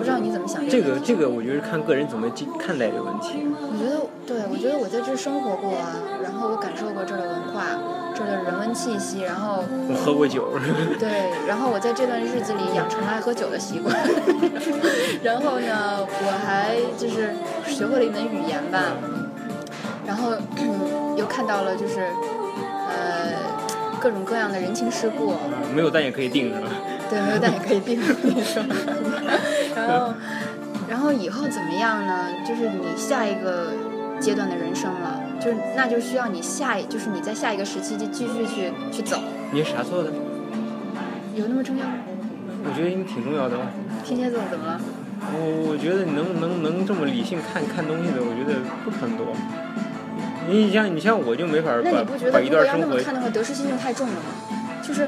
[0.00, 0.98] 我不知道你怎么想这个。
[0.98, 3.44] 这个，我觉得看个人怎么去看待这个问题。
[3.44, 7.76] 我觉得，对我觉得我在这儿生活过啊，然后我感受过这儿的文化，
[8.16, 10.56] 这儿的人文气息，然后我喝过酒，
[10.98, 13.94] 对，然后我在这段日子里养成了爱喝酒的习惯，
[15.22, 17.36] 然后呢，我还就是
[17.68, 18.96] 学会了一门语言吧，
[20.06, 20.32] 然后
[21.20, 22.00] 又看到了就是
[22.88, 23.36] 呃
[24.00, 25.34] 各种各样的人情世故，
[25.76, 26.68] 没有蛋也可以定是吧？
[27.10, 28.62] 对，没有蛋也可以定，我跟你说。
[29.88, 30.14] 然后，
[30.88, 32.26] 然后以后怎么样呢？
[32.46, 33.72] 就是你下一个
[34.18, 39.18] 阶段的人生了，就是那就需要你下一，就是你在下一个时期就继续去去走，
[39.52, 40.10] 你是啥做的？
[41.34, 41.94] 有那么重要吗？
[42.64, 43.56] 我觉得你挺重要的。
[44.04, 44.80] 天蝎座怎么了？
[45.32, 49.26] 我我觉得你能能能这么理性看看东西的，我觉得不是很多。
[50.48, 54.20] 你像你像我就没法把那你不觉把一得如果要那段生活么看的话，得失心就太重了吗？
[54.82, 55.06] 就是，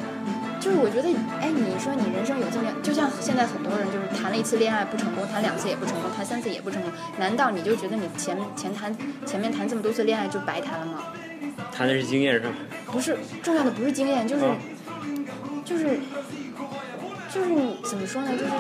[0.62, 1.10] 就是我觉得，
[1.42, 8.96] 哎，你说你人生有这么，就像现在很多人就是谈了一次恋爱不成功，谈两次也不成功，谈三次也不成功，难道你就觉得你前前谈
[9.26, 11.02] 前面谈这么多次恋爱就白谈了吗？
[11.74, 12.50] 谈的是经验是吧？
[12.86, 14.54] 不是重要的不是经验，就是、啊
[15.64, 15.98] 就是
[17.32, 18.30] 就是你怎么说呢？
[18.30, 18.52] 就是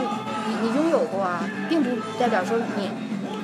[0.48, 2.90] 你你拥有过啊，并不代表说你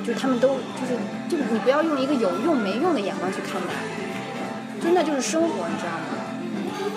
[0.05, 0.99] 就是他们都就是
[1.29, 6.18] 就你不要用一个有用没用的眼光去看待，就那就是生活，你知道吗？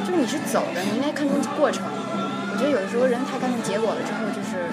[0.05, 1.85] 就是你是走的，你应该看重过程。
[1.87, 4.69] 我觉得有的时候人太看重结果了之后，就是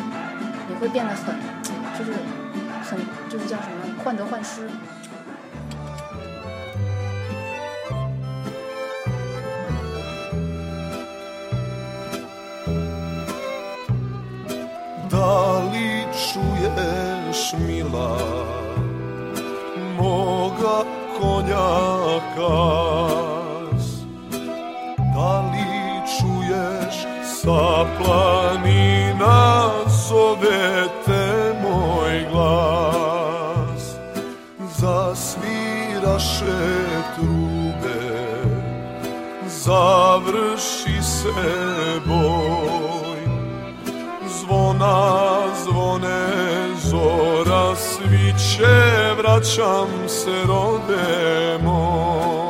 [0.67, 1.35] 你会变得很
[1.97, 2.13] 就是
[2.83, 2.99] 很
[3.29, 3.73] 就是叫什么
[4.03, 4.67] 患得患失。
[15.09, 18.13] Da li čuješ mila
[19.97, 20.85] moga
[21.17, 21.69] konja
[27.49, 29.71] sa planina
[30.07, 31.25] zove te
[31.61, 33.83] moj glas.
[34.77, 36.61] Zasviraše
[37.15, 38.05] trube
[39.47, 41.49] završi se
[42.05, 43.19] boj.
[44.39, 46.25] Zvona zvone
[46.77, 48.77] zora sviće
[49.17, 52.48] vraćam se rode moj.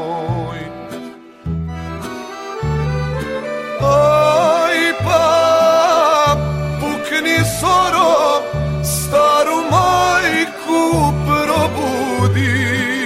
[12.40, 13.00] sebi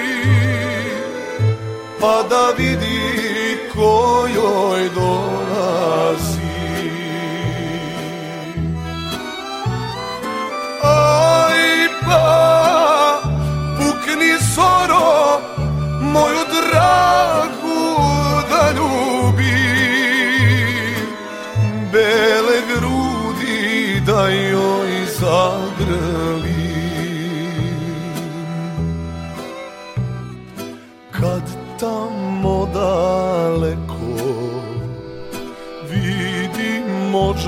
[1.99, 6.32] Pa da vidi kojoj dolazi.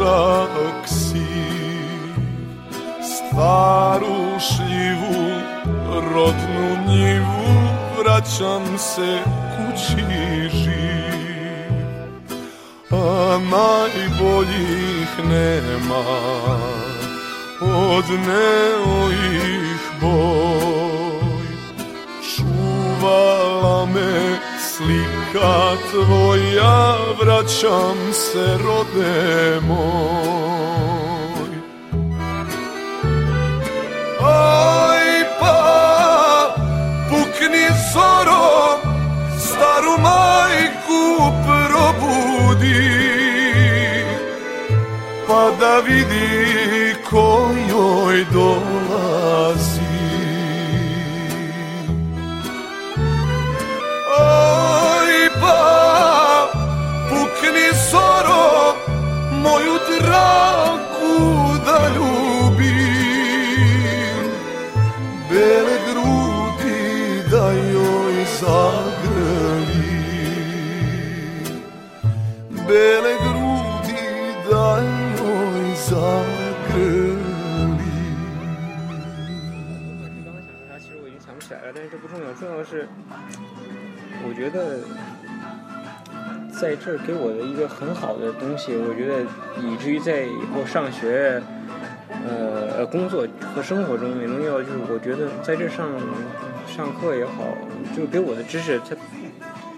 [0.05, 1.25] Vidim možak si
[3.01, 5.41] Staru šljivu,
[6.13, 9.19] rodnu njivu Vraćam se
[9.57, 10.05] kući
[10.49, 11.75] živ.
[12.91, 16.03] A najboljih nema
[17.61, 21.45] Od neojih boj.
[22.35, 24.34] Čuvala me
[25.35, 31.49] slika tvoja Vraćam se rode moj.
[34.21, 36.55] Aj pa
[37.09, 38.79] pukni zoro
[39.39, 41.03] Staru majku
[41.45, 42.85] probudi
[45.27, 49.74] Pa da vidi ko joj dolazi
[72.67, 74.01] Bele grudi
[74.49, 74.81] da
[75.17, 77.21] joj zagrli.
[80.67, 82.87] 啥，其实我已经想不起来了，但是这不重要，重要的是，
[84.27, 84.79] 我觉得
[86.51, 89.21] 在这儿给我的一个很好的东西，我觉得
[89.61, 91.39] 以至于在以后上学、
[92.09, 95.87] 呃呃工作和生活中也能要，就是我觉得在这上
[96.67, 97.55] 上课也好，
[97.95, 98.95] 就是给我的知识，它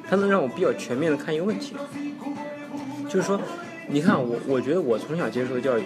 [0.10, 1.76] 它能让我比较全面的看一个问题，
[3.08, 3.40] 就是说，
[3.88, 5.84] 你看我，我觉得我从小接受的教育，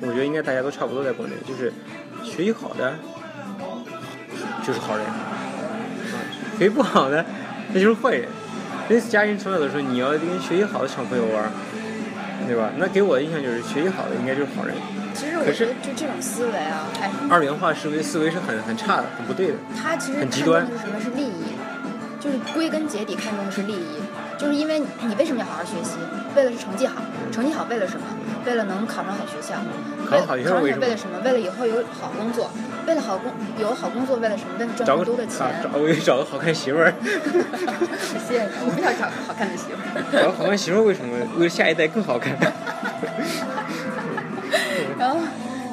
[0.00, 1.72] 我觉得应该大家都差不多在国内，就是
[2.24, 2.94] 学习好的。
[4.64, 5.14] 就是好人，啊，
[6.58, 7.24] 学习不好的
[7.72, 8.28] 那就是坏人。
[8.88, 11.50] 那家人从小都说你要跟学习好的小朋友玩，
[12.46, 12.70] 对吧？
[12.76, 14.76] 那给我的印象就是学习好的应该就是好人。
[15.14, 19.54] 其实我觉得就这种思维啊，还二元化思维思维是很很差的，很不对的。
[19.76, 21.56] 他其实很极端什么是利益，
[22.20, 23.96] 就是归根结底看重的是利益，
[24.38, 25.96] 就是因为你为什么要好好学习？
[26.36, 27.02] 为了是成绩好，
[27.32, 28.06] 成绩好为了什么？
[28.46, 29.54] 为了能考上好学校。
[30.08, 31.18] 考上好学校为为什么为了什么？
[31.24, 32.50] 为了以后有好工作，
[32.86, 34.50] 为了好工有好工作，为了什么？
[34.58, 35.52] 为了赚更多的钱啊。
[35.62, 40.02] 找我以为找个好看媳妇儿， 谢谢，我不想找个好看的媳妇儿。
[40.12, 41.16] 找个好看媳妇儿为什么？
[41.38, 42.36] 为了下一代更好看。
[44.98, 45.18] 然后，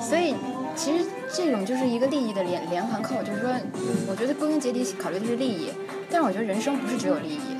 [0.01, 0.33] 所以
[0.75, 3.49] 其实这种就是一个利益的连连环扣，就是说，
[4.07, 5.71] 我觉得归根结底考虑的是利益，
[6.09, 7.57] 但是我觉得人生不是只有利益。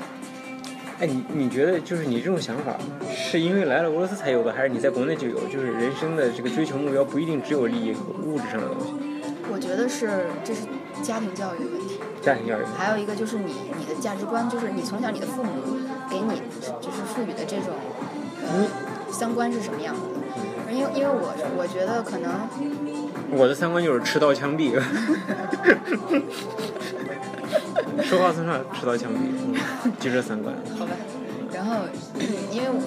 [1.00, 2.76] 哎，你你觉得就是你这种想法，
[3.14, 5.38] 是因为来了俄罗斯才有的，还是你在国内就有？
[5.46, 8.94] 就是人生的这个追求目标不一定只有利益和物质上的东西，
[9.52, 10.62] 我觉得是这是
[11.02, 12.00] 家庭教育的问题。
[12.20, 12.64] 家庭教育。
[12.76, 15.52] 还有一个就是你你的价值观，就是你从小你的父母
[16.10, 16.42] 给你
[16.80, 17.68] 就是赋予的这种
[18.42, 18.66] 呃
[19.12, 20.72] 三观是什么样子的。
[20.72, 22.30] 因为因为我我觉得可能
[23.30, 24.72] 我的三观就是持刀枪毙，
[28.02, 29.16] 说话算话，持刀枪毙，
[29.84, 30.54] 嗯就这三观。
[30.78, 30.92] 好吧，
[31.52, 31.76] 然后
[32.50, 32.80] 因为我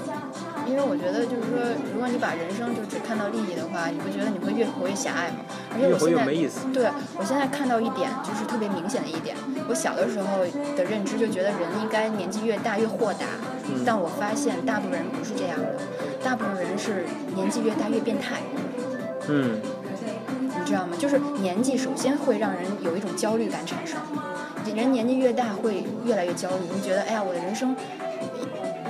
[0.67, 1.59] 因为我觉得就是说，
[1.93, 5.37] 如果你把人生就只看到利益的话，你不觉得你会越活越狭隘吗？
[5.73, 6.87] 而且越活我现在越没意思对
[7.17, 9.35] 我现在看到一点就是特别明显的一点，
[9.67, 10.45] 我小的时候
[10.77, 13.25] 的认知就觉得人应该年纪越大越豁达，
[13.67, 15.75] 嗯但我发现大部分人不是这样的，
[16.23, 17.05] 大部分人是
[17.35, 18.41] 年纪越大越变态。
[19.27, 19.59] 嗯，
[20.39, 20.95] 你知道吗？
[20.97, 23.97] 就是年纪首先会让人有一种焦虑感产生，
[24.75, 27.75] 人年纪越大会越来越焦虑，你会觉得哎呀，我的人生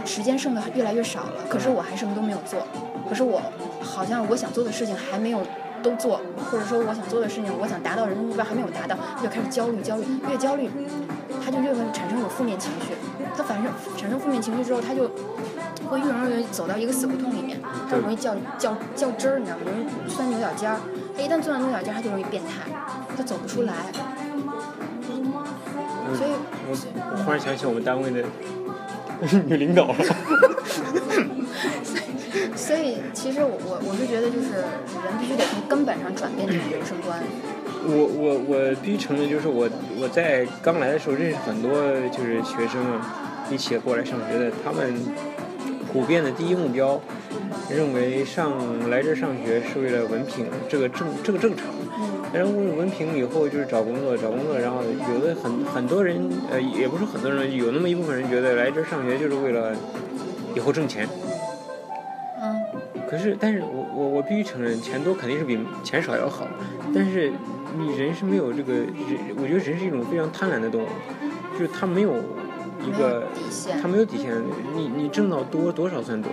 [0.06, 2.66] 时间剩的越来越少了，可是我还什么都没有做，
[3.10, 3.42] 可是我
[3.82, 5.42] 好像我想做的事情还没有
[5.82, 10.70] 都做，或者说我想做的事情，我想达到人生目标还没有达到，就开始焦虑，焦虑，越焦虑
[11.44, 12.94] 他就越会产生有负面情绪。
[13.36, 15.10] 他反正产生负面情绪之后，他就
[15.90, 17.60] 会越容易走到一个死胡同里面，
[17.90, 19.64] 他容易较较较真儿，你知道吗？
[19.66, 20.78] 容易钻牛角尖儿。
[21.16, 22.70] 他一旦钻牛角尖儿，他就容易变态，
[23.16, 23.74] 他走不出来。
[26.16, 26.30] 所以
[26.68, 26.78] 我
[27.12, 28.24] 我忽然想起我们单位的
[29.48, 29.96] 女领导 了。
[32.56, 37.20] 所以其实我我我是觉得，就是人必须得从根本上转变这种人生观。
[37.84, 39.68] 我我我必须承认，就是我
[40.00, 41.72] 我在刚来的时候认识很多
[42.10, 43.02] 就是学生啊，
[43.50, 44.94] 一起过来上学的，他们
[45.92, 47.02] 普遍的第一目标
[47.70, 48.54] 认为上
[48.90, 51.66] 来这上学是为了文凭，这个正这个正常。
[52.34, 54.82] 然后文凭以后就是找工作，找工作，然后
[55.14, 59.76] 有的很很多人呃，也不是很多人，有那么一部分人觉得来这儿上学就是为了
[60.56, 61.08] 以后挣钱。
[62.42, 62.56] 嗯，
[63.10, 66.48] 可是，但是我我我必须承认，钱多肯定是比钱少要好。
[66.96, 67.32] 但是
[67.78, 68.88] 你人是没有这个人，
[69.38, 70.88] 我觉得人是一种非常贪婪的动物，
[71.54, 72.16] 就是他没有
[72.88, 74.32] 一个底线他没有底线。
[74.74, 76.32] 你你挣到多多少算多？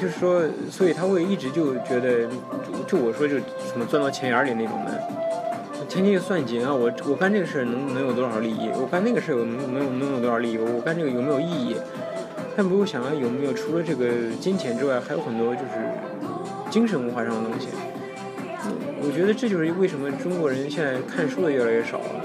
[0.00, 2.28] 就是说，所以他会一直就觉得，
[2.86, 5.02] 就我说就什么钻到钱眼里那种的，
[5.88, 8.70] 天天就算计啊，我我干这个事儿能能有多少利益？
[8.74, 10.58] 我干那个事儿有能能有能有多少利益？
[10.58, 11.76] 我干这个有没有意义？
[12.56, 14.06] 他没有想啊，有没有除了这个
[14.40, 15.68] 金钱之外，还有很多就是
[16.70, 17.68] 精神文化上的东西。
[19.02, 22.22] 我觉得这就是为什么中国人现在看书的越来越少了。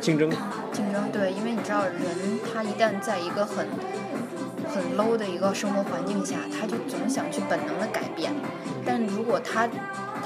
[0.00, 0.30] 竞争，
[0.72, 1.10] 竞争。
[1.12, 3.66] 对，因为你知道，人他一旦在一个很
[4.72, 8.32] 很 low 的一个生活环境下，他就总想去本能的改变。
[8.84, 9.68] 但如果他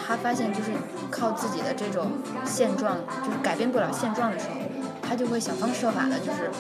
[0.07, 0.71] 他发现就是
[1.11, 2.13] 靠自己的这种
[2.45, 4.55] 现状，就是改变不了现状的时候，
[5.03, 6.51] 他就会想方设法的，就是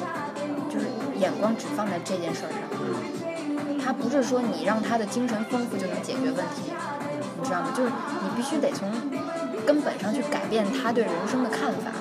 [0.68, 0.86] 就是
[1.16, 2.58] 眼光只放在这件事儿上。
[3.82, 6.72] 他不是说你让他的精神丰富就能解决问题，
[7.38, 7.68] 你知道吗？
[7.76, 8.90] 就是你必须得从
[9.66, 11.92] 根本上去改变他对人生的看法。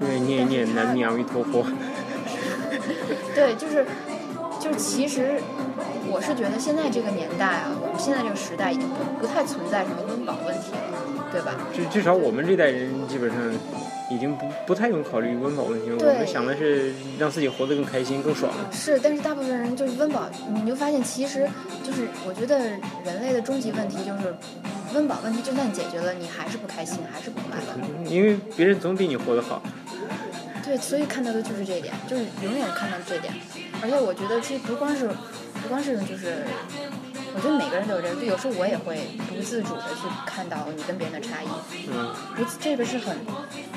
[0.00, 1.64] 因为念念南无阿弥陀佛。
[3.34, 3.86] 对，就是
[4.60, 5.40] 就是其实
[6.10, 11.54] 我是觉得现在这个年代啊，我们现在这个时代已经不不太存在什么温饱问题了，对吧？
[11.74, 13.38] 至至少我们这代人基本上
[14.10, 18.52] 已经不不太用考虑温饱问题了，我对们想的是让自己活得更开心、更爽。
[18.72, 21.48] 是，但是大部分人就是温饱，你就发现其实
[21.84, 22.58] 就是我觉得
[23.04, 24.34] 人类的终极问题就是
[24.94, 28.10] 温饱问题，就算解决了，你还是不开心，还是不快乐。
[28.10, 29.62] 因为别人总比你活得好。
[30.68, 33.32] 对，所以看到的就是这一点，就是永远看到这点。
[33.80, 35.08] 而且我觉得其实不光是
[35.62, 36.44] 不光是就是，
[37.34, 38.98] 我觉得每个人都有这个，就有时候我也会
[39.28, 41.48] 不自主的去看到你跟别人的差异。
[41.88, 43.16] 嗯，不，这个是很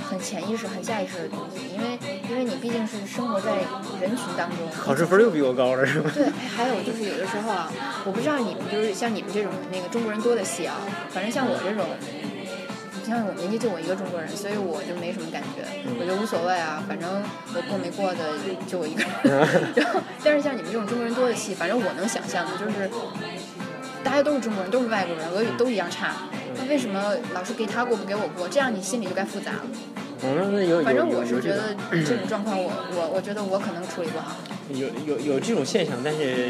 [0.10, 1.98] 很潜意识、很下意识的东西，因为
[2.30, 3.56] 因为你毕竟是生活在
[4.02, 4.58] 人群当中。
[4.84, 6.12] 考试分儿又比我高了是吧？
[6.14, 7.72] 对，还有就是有的时候啊，
[8.04, 10.76] 我不知道你们就是像你们这种那个中国人多的戏啊，
[11.10, 11.86] 反正像我这种，
[12.31, 12.31] 你
[13.12, 15.68] 像我年级就我一个中国人，所以我就没什么感觉，
[16.00, 17.22] 我就无所谓啊，反正
[17.54, 19.12] 我过没过的就我一个人。
[19.76, 22.90] 然后，但是像你们这种中国人多的戏，反正我能想象的就是，
[24.02, 26.16] 大家都是中国人，都是外国人，俄语都一样差，
[26.58, 28.48] 那为什么老是给他过不给我过？
[28.48, 29.66] 这样你心里就该复杂了。
[30.22, 34.38] 反正我是觉得这种状况我，我我觉得我可能处理不好。
[34.70, 36.48] 有有有这种现象，但是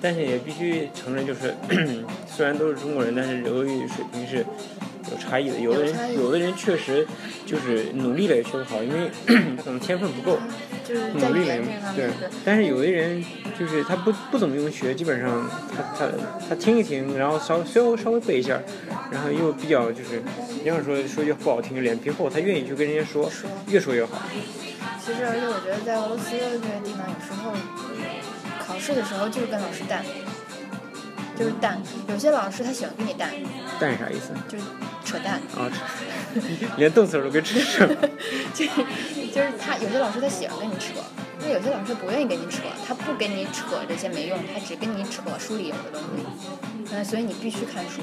[0.00, 1.56] 但是也必须承认，就是
[2.30, 4.46] 虽然都是中国人，但是俄语水平是
[5.10, 5.58] 有差异的。
[5.58, 7.06] 有的人有的人确实
[7.46, 9.34] 就是努力了也学不好，因为他
[9.64, 10.38] 可能天分不够。
[10.86, 11.62] 就是努力了也
[11.96, 12.10] 对
[12.44, 13.24] 但是有的人
[13.58, 16.12] 就是他不不怎么用学，基本上他他
[16.46, 18.60] 他听一听，然后稍稍稍微背一下，
[19.10, 20.22] 然后又比较就是，
[20.62, 23.30] 你要说说句不好听，脸皮厚，他愿意去跟人家说，
[23.68, 24.20] 越说越好。
[25.02, 27.52] 其实，而且我觉得在俄罗斯这个地方，有时候
[28.66, 30.04] 考试的时候就是跟老师淡，
[31.36, 31.80] 就是淡。
[32.08, 33.30] 有些老师他喜欢跟你淡，
[33.80, 34.32] 淡啥意思？
[34.48, 34.64] 就是
[35.04, 35.70] 扯淡，啊，
[36.78, 37.88] 连动词儿都给吃 上。
[38.54, 38.70] 就是
[39.32, 40.94] 就是他有些老师他喜欢跟你扯，
[41.40, 46.24] 那有些老师不愿意跟你扯，他不跟你扯这些没用，他只跟你扯书里有的东西。
[46.92, 48.02] 嗯，所以你必须看书，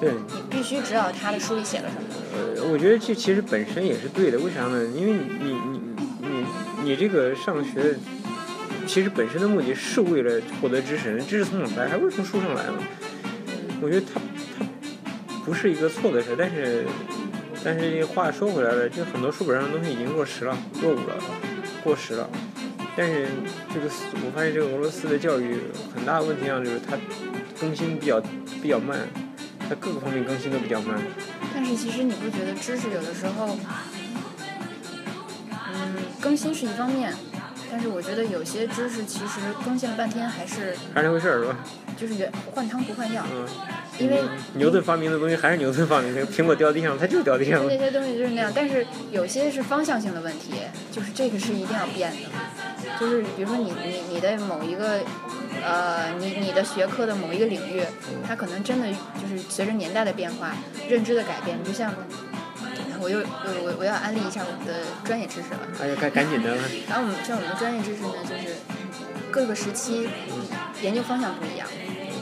[0.00, 2.08] 对，你必须知道他的书里写了什么。
[2.32, 4.82] 呃，我觉得这其实本身也是对的，为啥呢？
[4.94, 5.80] 因为你你你
[6.20, 6.44] 你
[6.82, 7.94] 你这个上学，
[8.86, 11.88] 其实本身的目的是为了获得知识，知识从哪来？
[11.88, 12.78] 还不是从书上来吗？
[13.80, 14.20] 我觉得它
[14.58, 14.66] 它
[15.44, 16.84] 不是一个错的事，但是
[17.64, 21.14] 但是话说回来了，就很多书本上的东西已经落实了、落伍了、
[21.84, 22.28] 过时了。
[22.96, 23.28] 但是
[23.72, 23.86] 这个
[24.26, 25.58] 我发现这个俄罗斯的教育
[25.94, 26.98] 很大的问题上就是它
[27.60, 28.20] 更新比较
[28.60, 28.98] 比较慢，
[29.68, 31.00] 它各个方面更新都比较慢。
[31.54, 33.56] 但是其实你不觉得知识有的时候，
[35.72, 37.14] 嗯，更新是一方面，
[37.70, 41.56] 但是我觉得有些知识其实更新了半天还是还是那回事儿是吧？
[41.96, 43.22] 就是原换汤不换药。
[43.32, 43.46] 嗯，
[43.98, 44.22] 因为
[44.54, 47.78] 牛顿发明的东西还是牛顿发明的，苹果掉地上它就掉地上了这。
[47.78, 50.54] 些东西就是那样，但是有些是方向性的问题，
[50.90, 52.28] 就是这个是一定要变的。
[52.98, 55.00] 就是比如说你你你的某一个，
[55.62, 57.82] 呃，你你的学科的某一个领域，
[58.26, 60.54] 它可能真的就是随着年代的变化、
[60.88, 61.92] 认知的改变，你就像
[63.00, 65.60] 我又我我我要安利一下我们的专业知识了。
[65.80, 66.54] 哎呀，赶赶紧的，
[66.88, 68.56] 然后我们像我们的专业知识呢，就是
[69.30, 70.08] 各个时期
[70.82, 71.66] 研究方向不一样。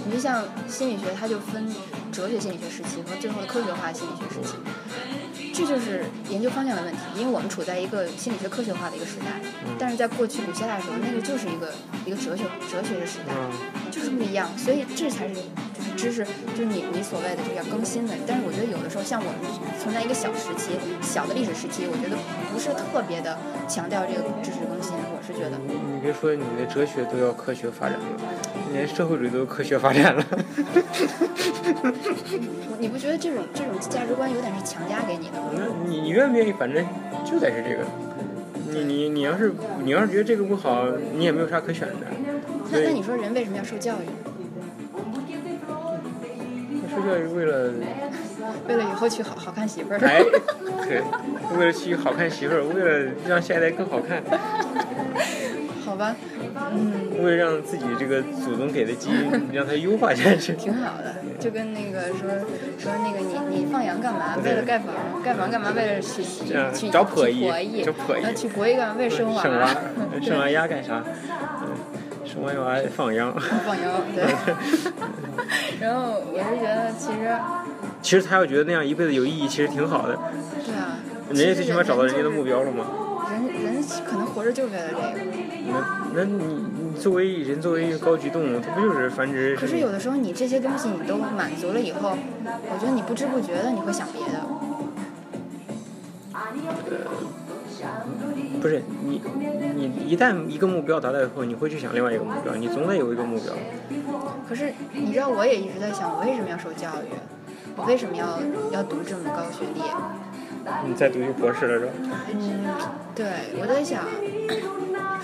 [0.06, 1.68] 你就像心理学，它就分
[2.10, 4.56] 哲学心理学时期和最后的科学化心理学时期，
[5.52, 6.98] 这就是研究方向的问题。
[7.14, 9.38] 因为我们处在一个心理学科学化的一个时代，
[9.78, 11.74] 但是在过去古希腊的时候，那个就是一个
[12.06, 14.48] 一个哲学哲学的时代，嗯，就是不一样。
[14.56, 15.34] 所以这才是
[15.98, 16.24] 知识，
[16.54, 18.14] 就是你你所谓的这个要更新的。
[18.24, 19.34] 但是我觉得有的时候，像我们
[19.82, 22.14] 存在一个小时期、小的历史时期，我觉得
[22.54, 23.36] 不是特别的
[23.66, 24.94] 强调这个知识更新。
[25.10, 25.58] 我是觉得。
[25.58, 28.06] 你别说你的哲学都要科学发展了，
[28.72, 30.22] 连社会主义都科学发展了。
[32.78, 35.50] 你不觉得这种这种价值观有点是强加给你的吗？
[35.52, 36.52] 那你你愿不愿意？
[36.52, 36.86] 反正
[37.26, 37.82] 就得是这个。
[38.70, 40.86] 你你你要是你要是觉得这个不好，
[41.16, 42.06] 你也没有啥可选的。
[42.70, 44.06] 那那你说人为什么要受教育？
[47.34, 47.70] 为了，
[48.68, 49.98] 为了以后娶好好看媳妇儿。
[50.00, 50.22] 哎，
[50.86, 51.02] 对，
[51.58, 54.22] 为了娶好看媳妇儿，为了让下一代更好看，
[55.84, 56.14] 好吧，
[56.72, 60.52] 嗯，为了让自己这个祖宗给的基因让它优化下去。
[60.54, 61.14] 挺好的。
[61.38, 62.28] 就跟那个说
[62.78, 64.36] 说那个你你放羊干嘛？
[64.44, 64.86] 为了盖房，
[65.22, 65.72] 盖房干嘛？
[65.74, 67.48] 为了去去嗯去找婆姨
[67.84, 68.96] 找婆姨然后娶婆姨干嘛？
[68.98, 69.42] 为了生娃。
[69.44, 69.68] 生娃，
[70.20, 71.02] 生完鸭干啥？
[71.62, 71.68] 嗯，
[72.38, 73.34] 生完娃放羊。
[73.66, 74.24] 放羊，对。
[75.80, 77.38] 然后我是觉得其实，
[78.02, 80.18] 其实他要觉得那样一辈子有意义，其实挺好的。
[80.64, 80.98] 对啊，
[81.30, 82.86] 人家最起码找到人家的目标了嘛。
[83.30, 85.12] 人人可能活着就为了这个。
[85.70, 86.34] 那那你
[86.80, 89.56] 你作为人，作为一个高级动物，它不就是繁殖？
[89.56, 94.40] 可是有的时候你这些东西你都满足了以后，我觉得你不知不觉的你会想别的。
[98.60, 99.20] 不是你
[99.76, 103.54] 你一旦一个目标达到以后，你会去想另外一个目标，你总得有一个目标。
[104.48, 107.14] 可是你知道，我也一直在想，我为什么要受教育？
[107.76, 108.40] 我为什么要
[108.72, 109.82] 要读这么高学历？
[110.86, 111.92] 你再读一个博士了是吧？
[112.34, 112.66] 嗯，
[113.14, 113.26] 对，
[113.60, 114.04] 我在想，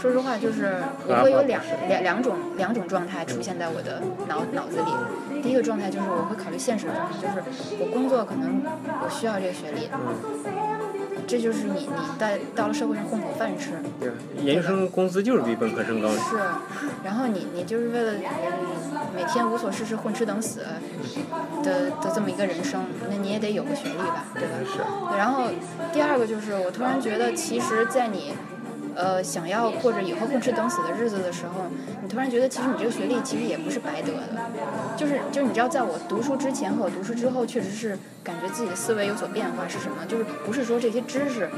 [0.01, 0.77] 说实话，就是
[1.07, 5.43] 我会有两两两种两种状态出现在我的脑脑子里。
[5.43, 7.43] 第一个状态就是我会考虑现实的状态，就是
[7.81, 8.63] 我工作可能
[9.03, 9.91] 我需要这个学历，
[11.27, 13.73] 这就是你你在到了社会上混口饭吃。
[14.01, 14.11] 对？
[14.45, 16.09] 研究生工资就是比本科生高。
[16.11, 16.37] 是，
[17.05, 18.23] 然后你你就是为了嗯
[19.15, 20.61] 每天无所事事混吃等死
[21.63, 24.49] 的的这么一个人生，那你也得有个学历吧，对吧？
[24.65, 25.17] 是。
[25.17, 25.45] 然后
[25.93, 28.35] 第二个就是我突然觉得，其实，在你
[28.95, 31.67] 呃想要过着以后混吃等死的日子的时候，
[32.03, 34.39] 你突然觉得其实你这个学历其实也不是白得的，
[34.97, 40.05] 就是就是你知道，在我读书之前和我读书之后，确实是感觉自己的思维有所变化，是什么？
[40.07, 41.49] 就是不是说这些知识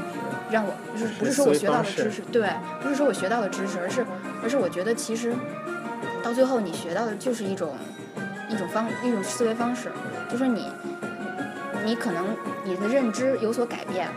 [0.49, 2.49] 让我，就是不是说我学到的知识，对，
[2.81, 4.05] 不是说我学到的知识，而是
[4.43, 5.33] 而是我觉得其实
[6.23, 7.75] 到最后你学到的就是一种
[8.49, 9.91] 一种方一种思维方式，
[10.29, 10.71] 就说你
[11.85, 12.25] 你可能
[12.63, 14.07] 你的认知有所改变，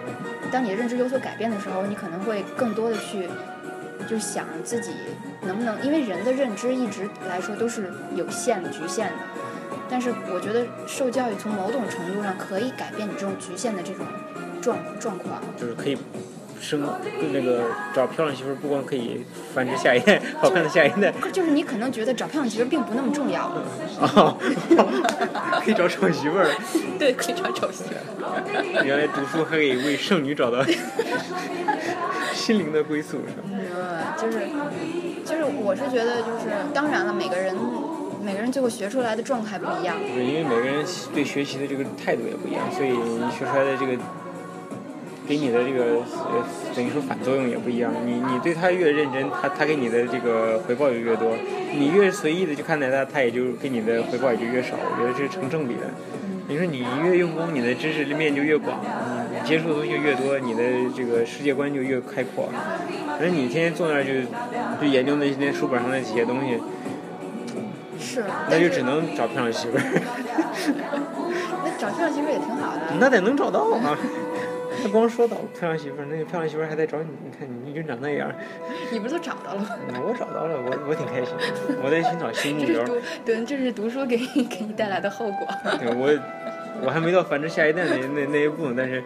[0.51, 3.28] 当你的认知有所改变的时候，你可能会更多的去
[4.09, 4.90] 就想自己
[5.42, 9.18] 能不能，因为人的认知一直来说都是有限局限的，
[9.88, 14.05] 但是我觉得受教育从某种程度上可以改变你这种局限的这种
[14.61, 15.40] 状状况。
[15.57, 15.96] 就是可以
[16.61, 16.86] 生
[17.32, 21.12] 那个找漂亮媳妇儿，不光可以繁殖下一代， 好看的下一代。
[21.32, 23.50] 就是你可能觉得找漂亮媳妇儿并不那么重要，
[24.00, 24.36] 哦，
[25.64, 26.48] 可以找丑媳妇儿。
[26.98, 28.84] 对，可以找丑媳妇儿。
[28.84, 30.62] 原来读书还可以为剩女找到
[32.34, 33.42] 心灵的归宿，是吧？
[33.50, 33.61] 嗯，
[34.20, 34.40] 就是
[35.24, 37.56] 就是，我是觉得就是，当然了，每个人
[38.22, 39.96] 每个人最后学出来的状态不一样。
[39.98, 40.84] 就是因为每个人
[41.14, 43.96] 对学习的这个态度也不一样，所以你学出来的这个
[45.31, 47.93] 给你的这个呃等于说反作用也不一样。
[48.05, 51.28] 你你对他越认真，他他给你的这个回报也越多；
[51.72, 54.74] 你越随意的去看待他，他也就给你的回报也就越少。
[54.74, 55.83] 我觉得这是成正比的。
[56.49, 58.81] 你说你越用功，你的知识面就越广，
[59.33, 60.64] 你接触的东西越多，你的
[60.97, 62.49] 这个世界观就越开阔。
[63.16, 64.11] 可是你天天坐那儿就
[64.81, 66.59] 就研究那些书本上那几些东西，
[68.01, 69.83] 是，那就只能找漂亮媳妇儿。
[71.62, 72.83] 那找漂亮媳妇儿也挺好的。
[72.99, 73.97] 那得能找到啊！
[74.83, 77.07] 他光说找漂亮媳妇儿，那个漂亮媳妇儿还在找你。
[77.24, 78.35] 你看你已经长那样儿，
[78.91, 79.68] 你不是都找到了吗？
[80.05, 81.83] 我找到了，我我挺开心的。
[81.83, 82.85] 我在寻找新目 标。
[83.24, 85.47] 对，这是读书给你给你带来的后果。
[85.78, 86.18] 对我
[86.83, 89.03] 我还没到繁殖下一代那那那一步呢，但是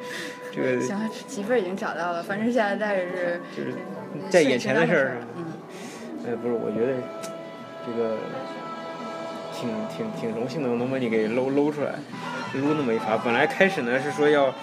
[0.53, 0.97] 这个行，
[1.27, 3.75] 媳妇儿已经找到了，繁殖下一代是就是
[4.31, 5.17] 在眼前的事儿上。
[5.37, 5.45] 嗯，
[6.27, 6.95] 哎，不是，我觉得
[7.85, 8.17] 这个
[9.53, 11.95] 挺挺挺荣幸的能把你给搂搂出来，
[12.55, 13.17] 撸那么一发。
[13.17, 14.55] 本来开始呢是说要，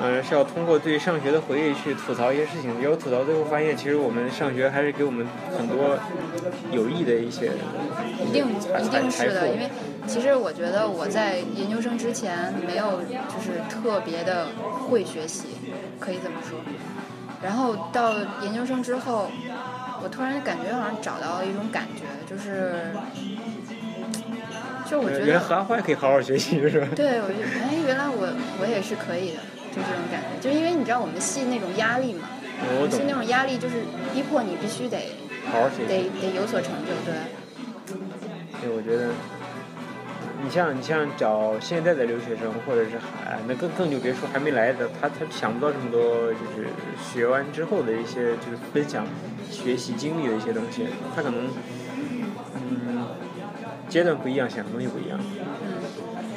[0.00, 5.26] 呃是要通过对上学的回忆去吐槽一些事情，结果吐槽最后发现，其实我们上学还是给我们
[5.56, 5.98] 很多
[6.70, 7.52] 有益的一些
[8.26, 9.70] 一定一定是的，因为
[10.06, 14.48] 其实我觉得我在研究生之前没有就是特别的
[14.88, 15.48] 会学习，
[15.98, 16.58] 可以这么说。
[17.42, 19.30] 然后到研究生之后，
[20.02, 22.86] 我突然感觉好像找到了一种感觉，就是，
[24.90, 26.88] 就我觉得，原来可以好好学习是吧？
[26.96, 28.28] 对我就哎，原来我
[28.60, 29.40] 我也是可以的，
[29.74, 32.28] 就这种感觉，就因为你知道我们系那种压力嘛，
[32.78, 35.16] 我们系那种压力就是逼迫你必须得
[35.50, 35.88] 好好学习。
[35.88, 37.14] 得得有所成就，对。
[38.62, 39.10] 对，我觉得，
[40.42, 46.68] 你像你像找现在的留学生，或者是还那更更就别说还没来的，他他想不到这么多，就是
[47.02, 49.04] 学完之后的一些就是分享
[49.50, 51.48] 学习经历的一些东西，他可能
[52.54, 53.04] 嗯
[53.88, 55.18] 阶段不一样，想的东西不一样。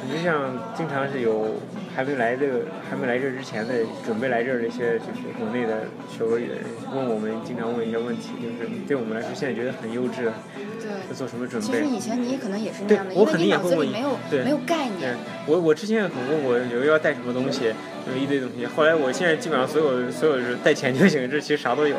[0.08, 1.56] 你就像经常是有
[1.94, 3.74] 还没来这个还没来这儿之前的
[4.06, 11.84] 准备来这儿的一些就是国内的学俄语的人问我们经常问一些问题，就是对我们来说现在觉得很幼稚，对要做什么准备其实？
[11.84, 15.14] 以前你可能也是那样的，我肯定因为你脑也问你子里没有对没有概对念。，
[15.46, 17.74] 我我之前很问我有要带什么东西，
[18.08, 18.64] 有一堆东西。
[18.64, 21.96] 后来我现在基本上所有所有是带钱就行，这其实啥都有。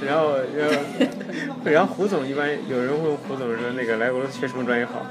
[0.00, 0.74] 然后然后
[1.70, 5.04] 然后胡总一般有人问胡总说那个来俄罗斯学什么专业好，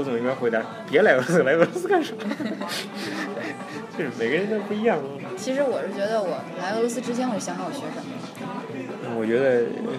[0.00, 2.14] 胡总应该回答别来俄罗斯，来俄罗斯干啥？
[3.98, 4.98] 就是每个人都不一样。
[5.36, 9.92] 其实我是觉得我来俄罗斯之前我就想好我学什么，我觉得呃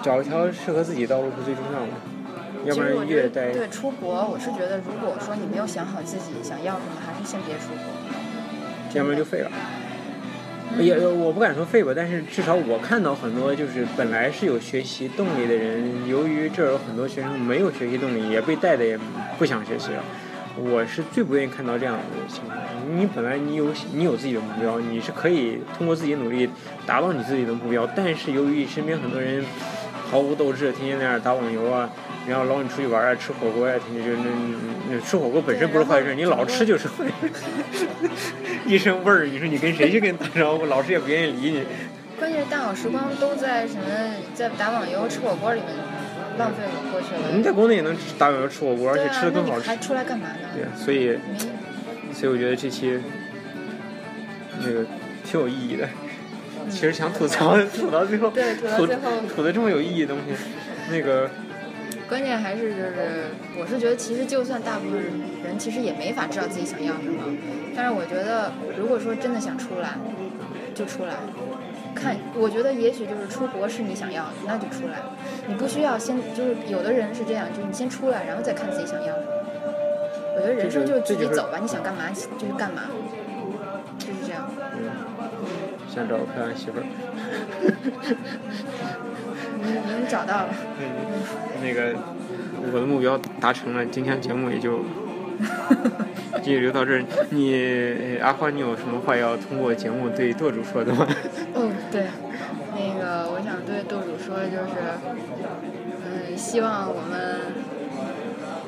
[0.00, 1.88] 找一条适合自己的道路是最重要的，
[2.66, 8.94] 要不然越待对出国，我是觉得如果说你没有想好自己想要什么，还是先别出国。
[8.94, 9.50] 要不然就废了。
[10.78, 18.98] 也我不敢说废吧，但是至少我看到很多就是本来是有学习动力的人，由于这儿有很多学生没有学习动力，也被带的也
[19.38, 20.02] 不想学习了。
[20.56, 22.56] 我是最不愿意看到这样的情况。
[22.96, 26.48] 你本来你有你有自己的目标，你是可以通过自己努力
[26.86, 29.44] 达到你自己的目标，但是由于身边很多人
[30.10, 31.88] 毫无斗志，天天在那儿打网游啊，
[32.30, 37.32] 然后捞你出去玩啊，吃火锅呀、天天就那那那吃火锅本身不是坏事，你老吃就是坏事。
[38.64, 41.64] 一身味儿，你说你跟谁去跟你打招呼，老师也不愿意理你。
[42.20, 43.82] 关键是大好时光都在什么
[44.32, 45.70] 在打网游、吃火锅里面
[46.38, 46.58] 浪费
[46.92, 47.34] 过去了。
[47.34, 49.76] 你在国内也能打网游、吃火锅，而且吃的更好吃还。
[49.76, 50.48] 出来干嘛呢？
[50.54, 51.18] 对，所以
[52.14, 52.96] 所以我觉得这期
[54.60, 54.86] 那个
[55.24, 55.88] 挺有意义的。
[56.68, 59.02] 其实想吐槽，吐到最后，对吐到吐最后
[59.34, 60.34] 吐的这么有意义的东西，
[60.92, 61.28] 那个
[62.10, 65.00] 关键还是就是，我是觉得其实就算大部分
[65.44, 67.22] 人其实也没法知道自己想要什么，
[67.76, 69.90] 但是我觉得如果说真的想出来，
[70.74, 71.14] 就出来。
[71.94, 74.98] 看，我觉得也许就是出国是你想要的，那就出来。
[75.46, 79.28] 你不需要先就是有的人是这样，就是你先出来，然后再看自己想要什么。
[80.34, 82.90] 我觉得人生就就自己走吧，你想干嘛就去干嘛，
[83.98, 84.50] 就是这样。
[85.88, 86.84] 想找个漂亮媳妇儿。
[89.62, 90.48] 你你找到了，
[91.62, 91.94] 那个
[92.72, 94.80] 我的目标达成了，今天节目也就
[96.42, 97.04] 就留到这儿。
[97.30, 101.06] 你阿花，你有什么话要通过节目对舵主说的吗？
[101.54, 102.06] 哦，对，
[102.72, 104.74] 那个我想对舵主说的就是，
[106.04, 107.40] 嗯，希望我们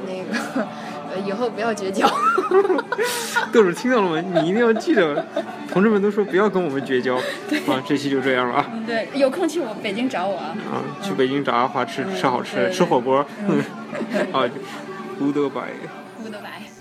[0.06, 0.66] 那个
[1.12, 2.08] 呃以后不要绝交。
[3.52, 4.30] 豆主听到了吗？
[4.34, 5.24] 你一定要记着，
[5.70, 7.16] 同志们都说不要跟我们绝交。
[7.68, 8.66] 啊，这期就这样了啊！
[8.86, 10.56] 对，有空去我北京找我啊。
[10.70, 13.18] 啊，去北京找阿华吃吃好吃的，对对吃火锅。
[14.32, 14.48] 啊
[15.20, 15.60] ，goodbye。
[16.24, 16.71] Goodbye。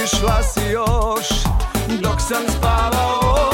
[0.00, 1.28] otišla si još
[2.02, 3.50] dok sam spavao.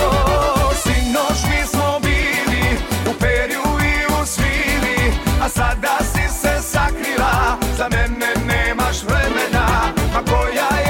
[0.82, 2.78] Sinoć mi smo bili
[3.10, 10.22] u perju i u svili A sada si se sakrila, za mene nemaš vremena Ma
[10.24, 10.85] koja je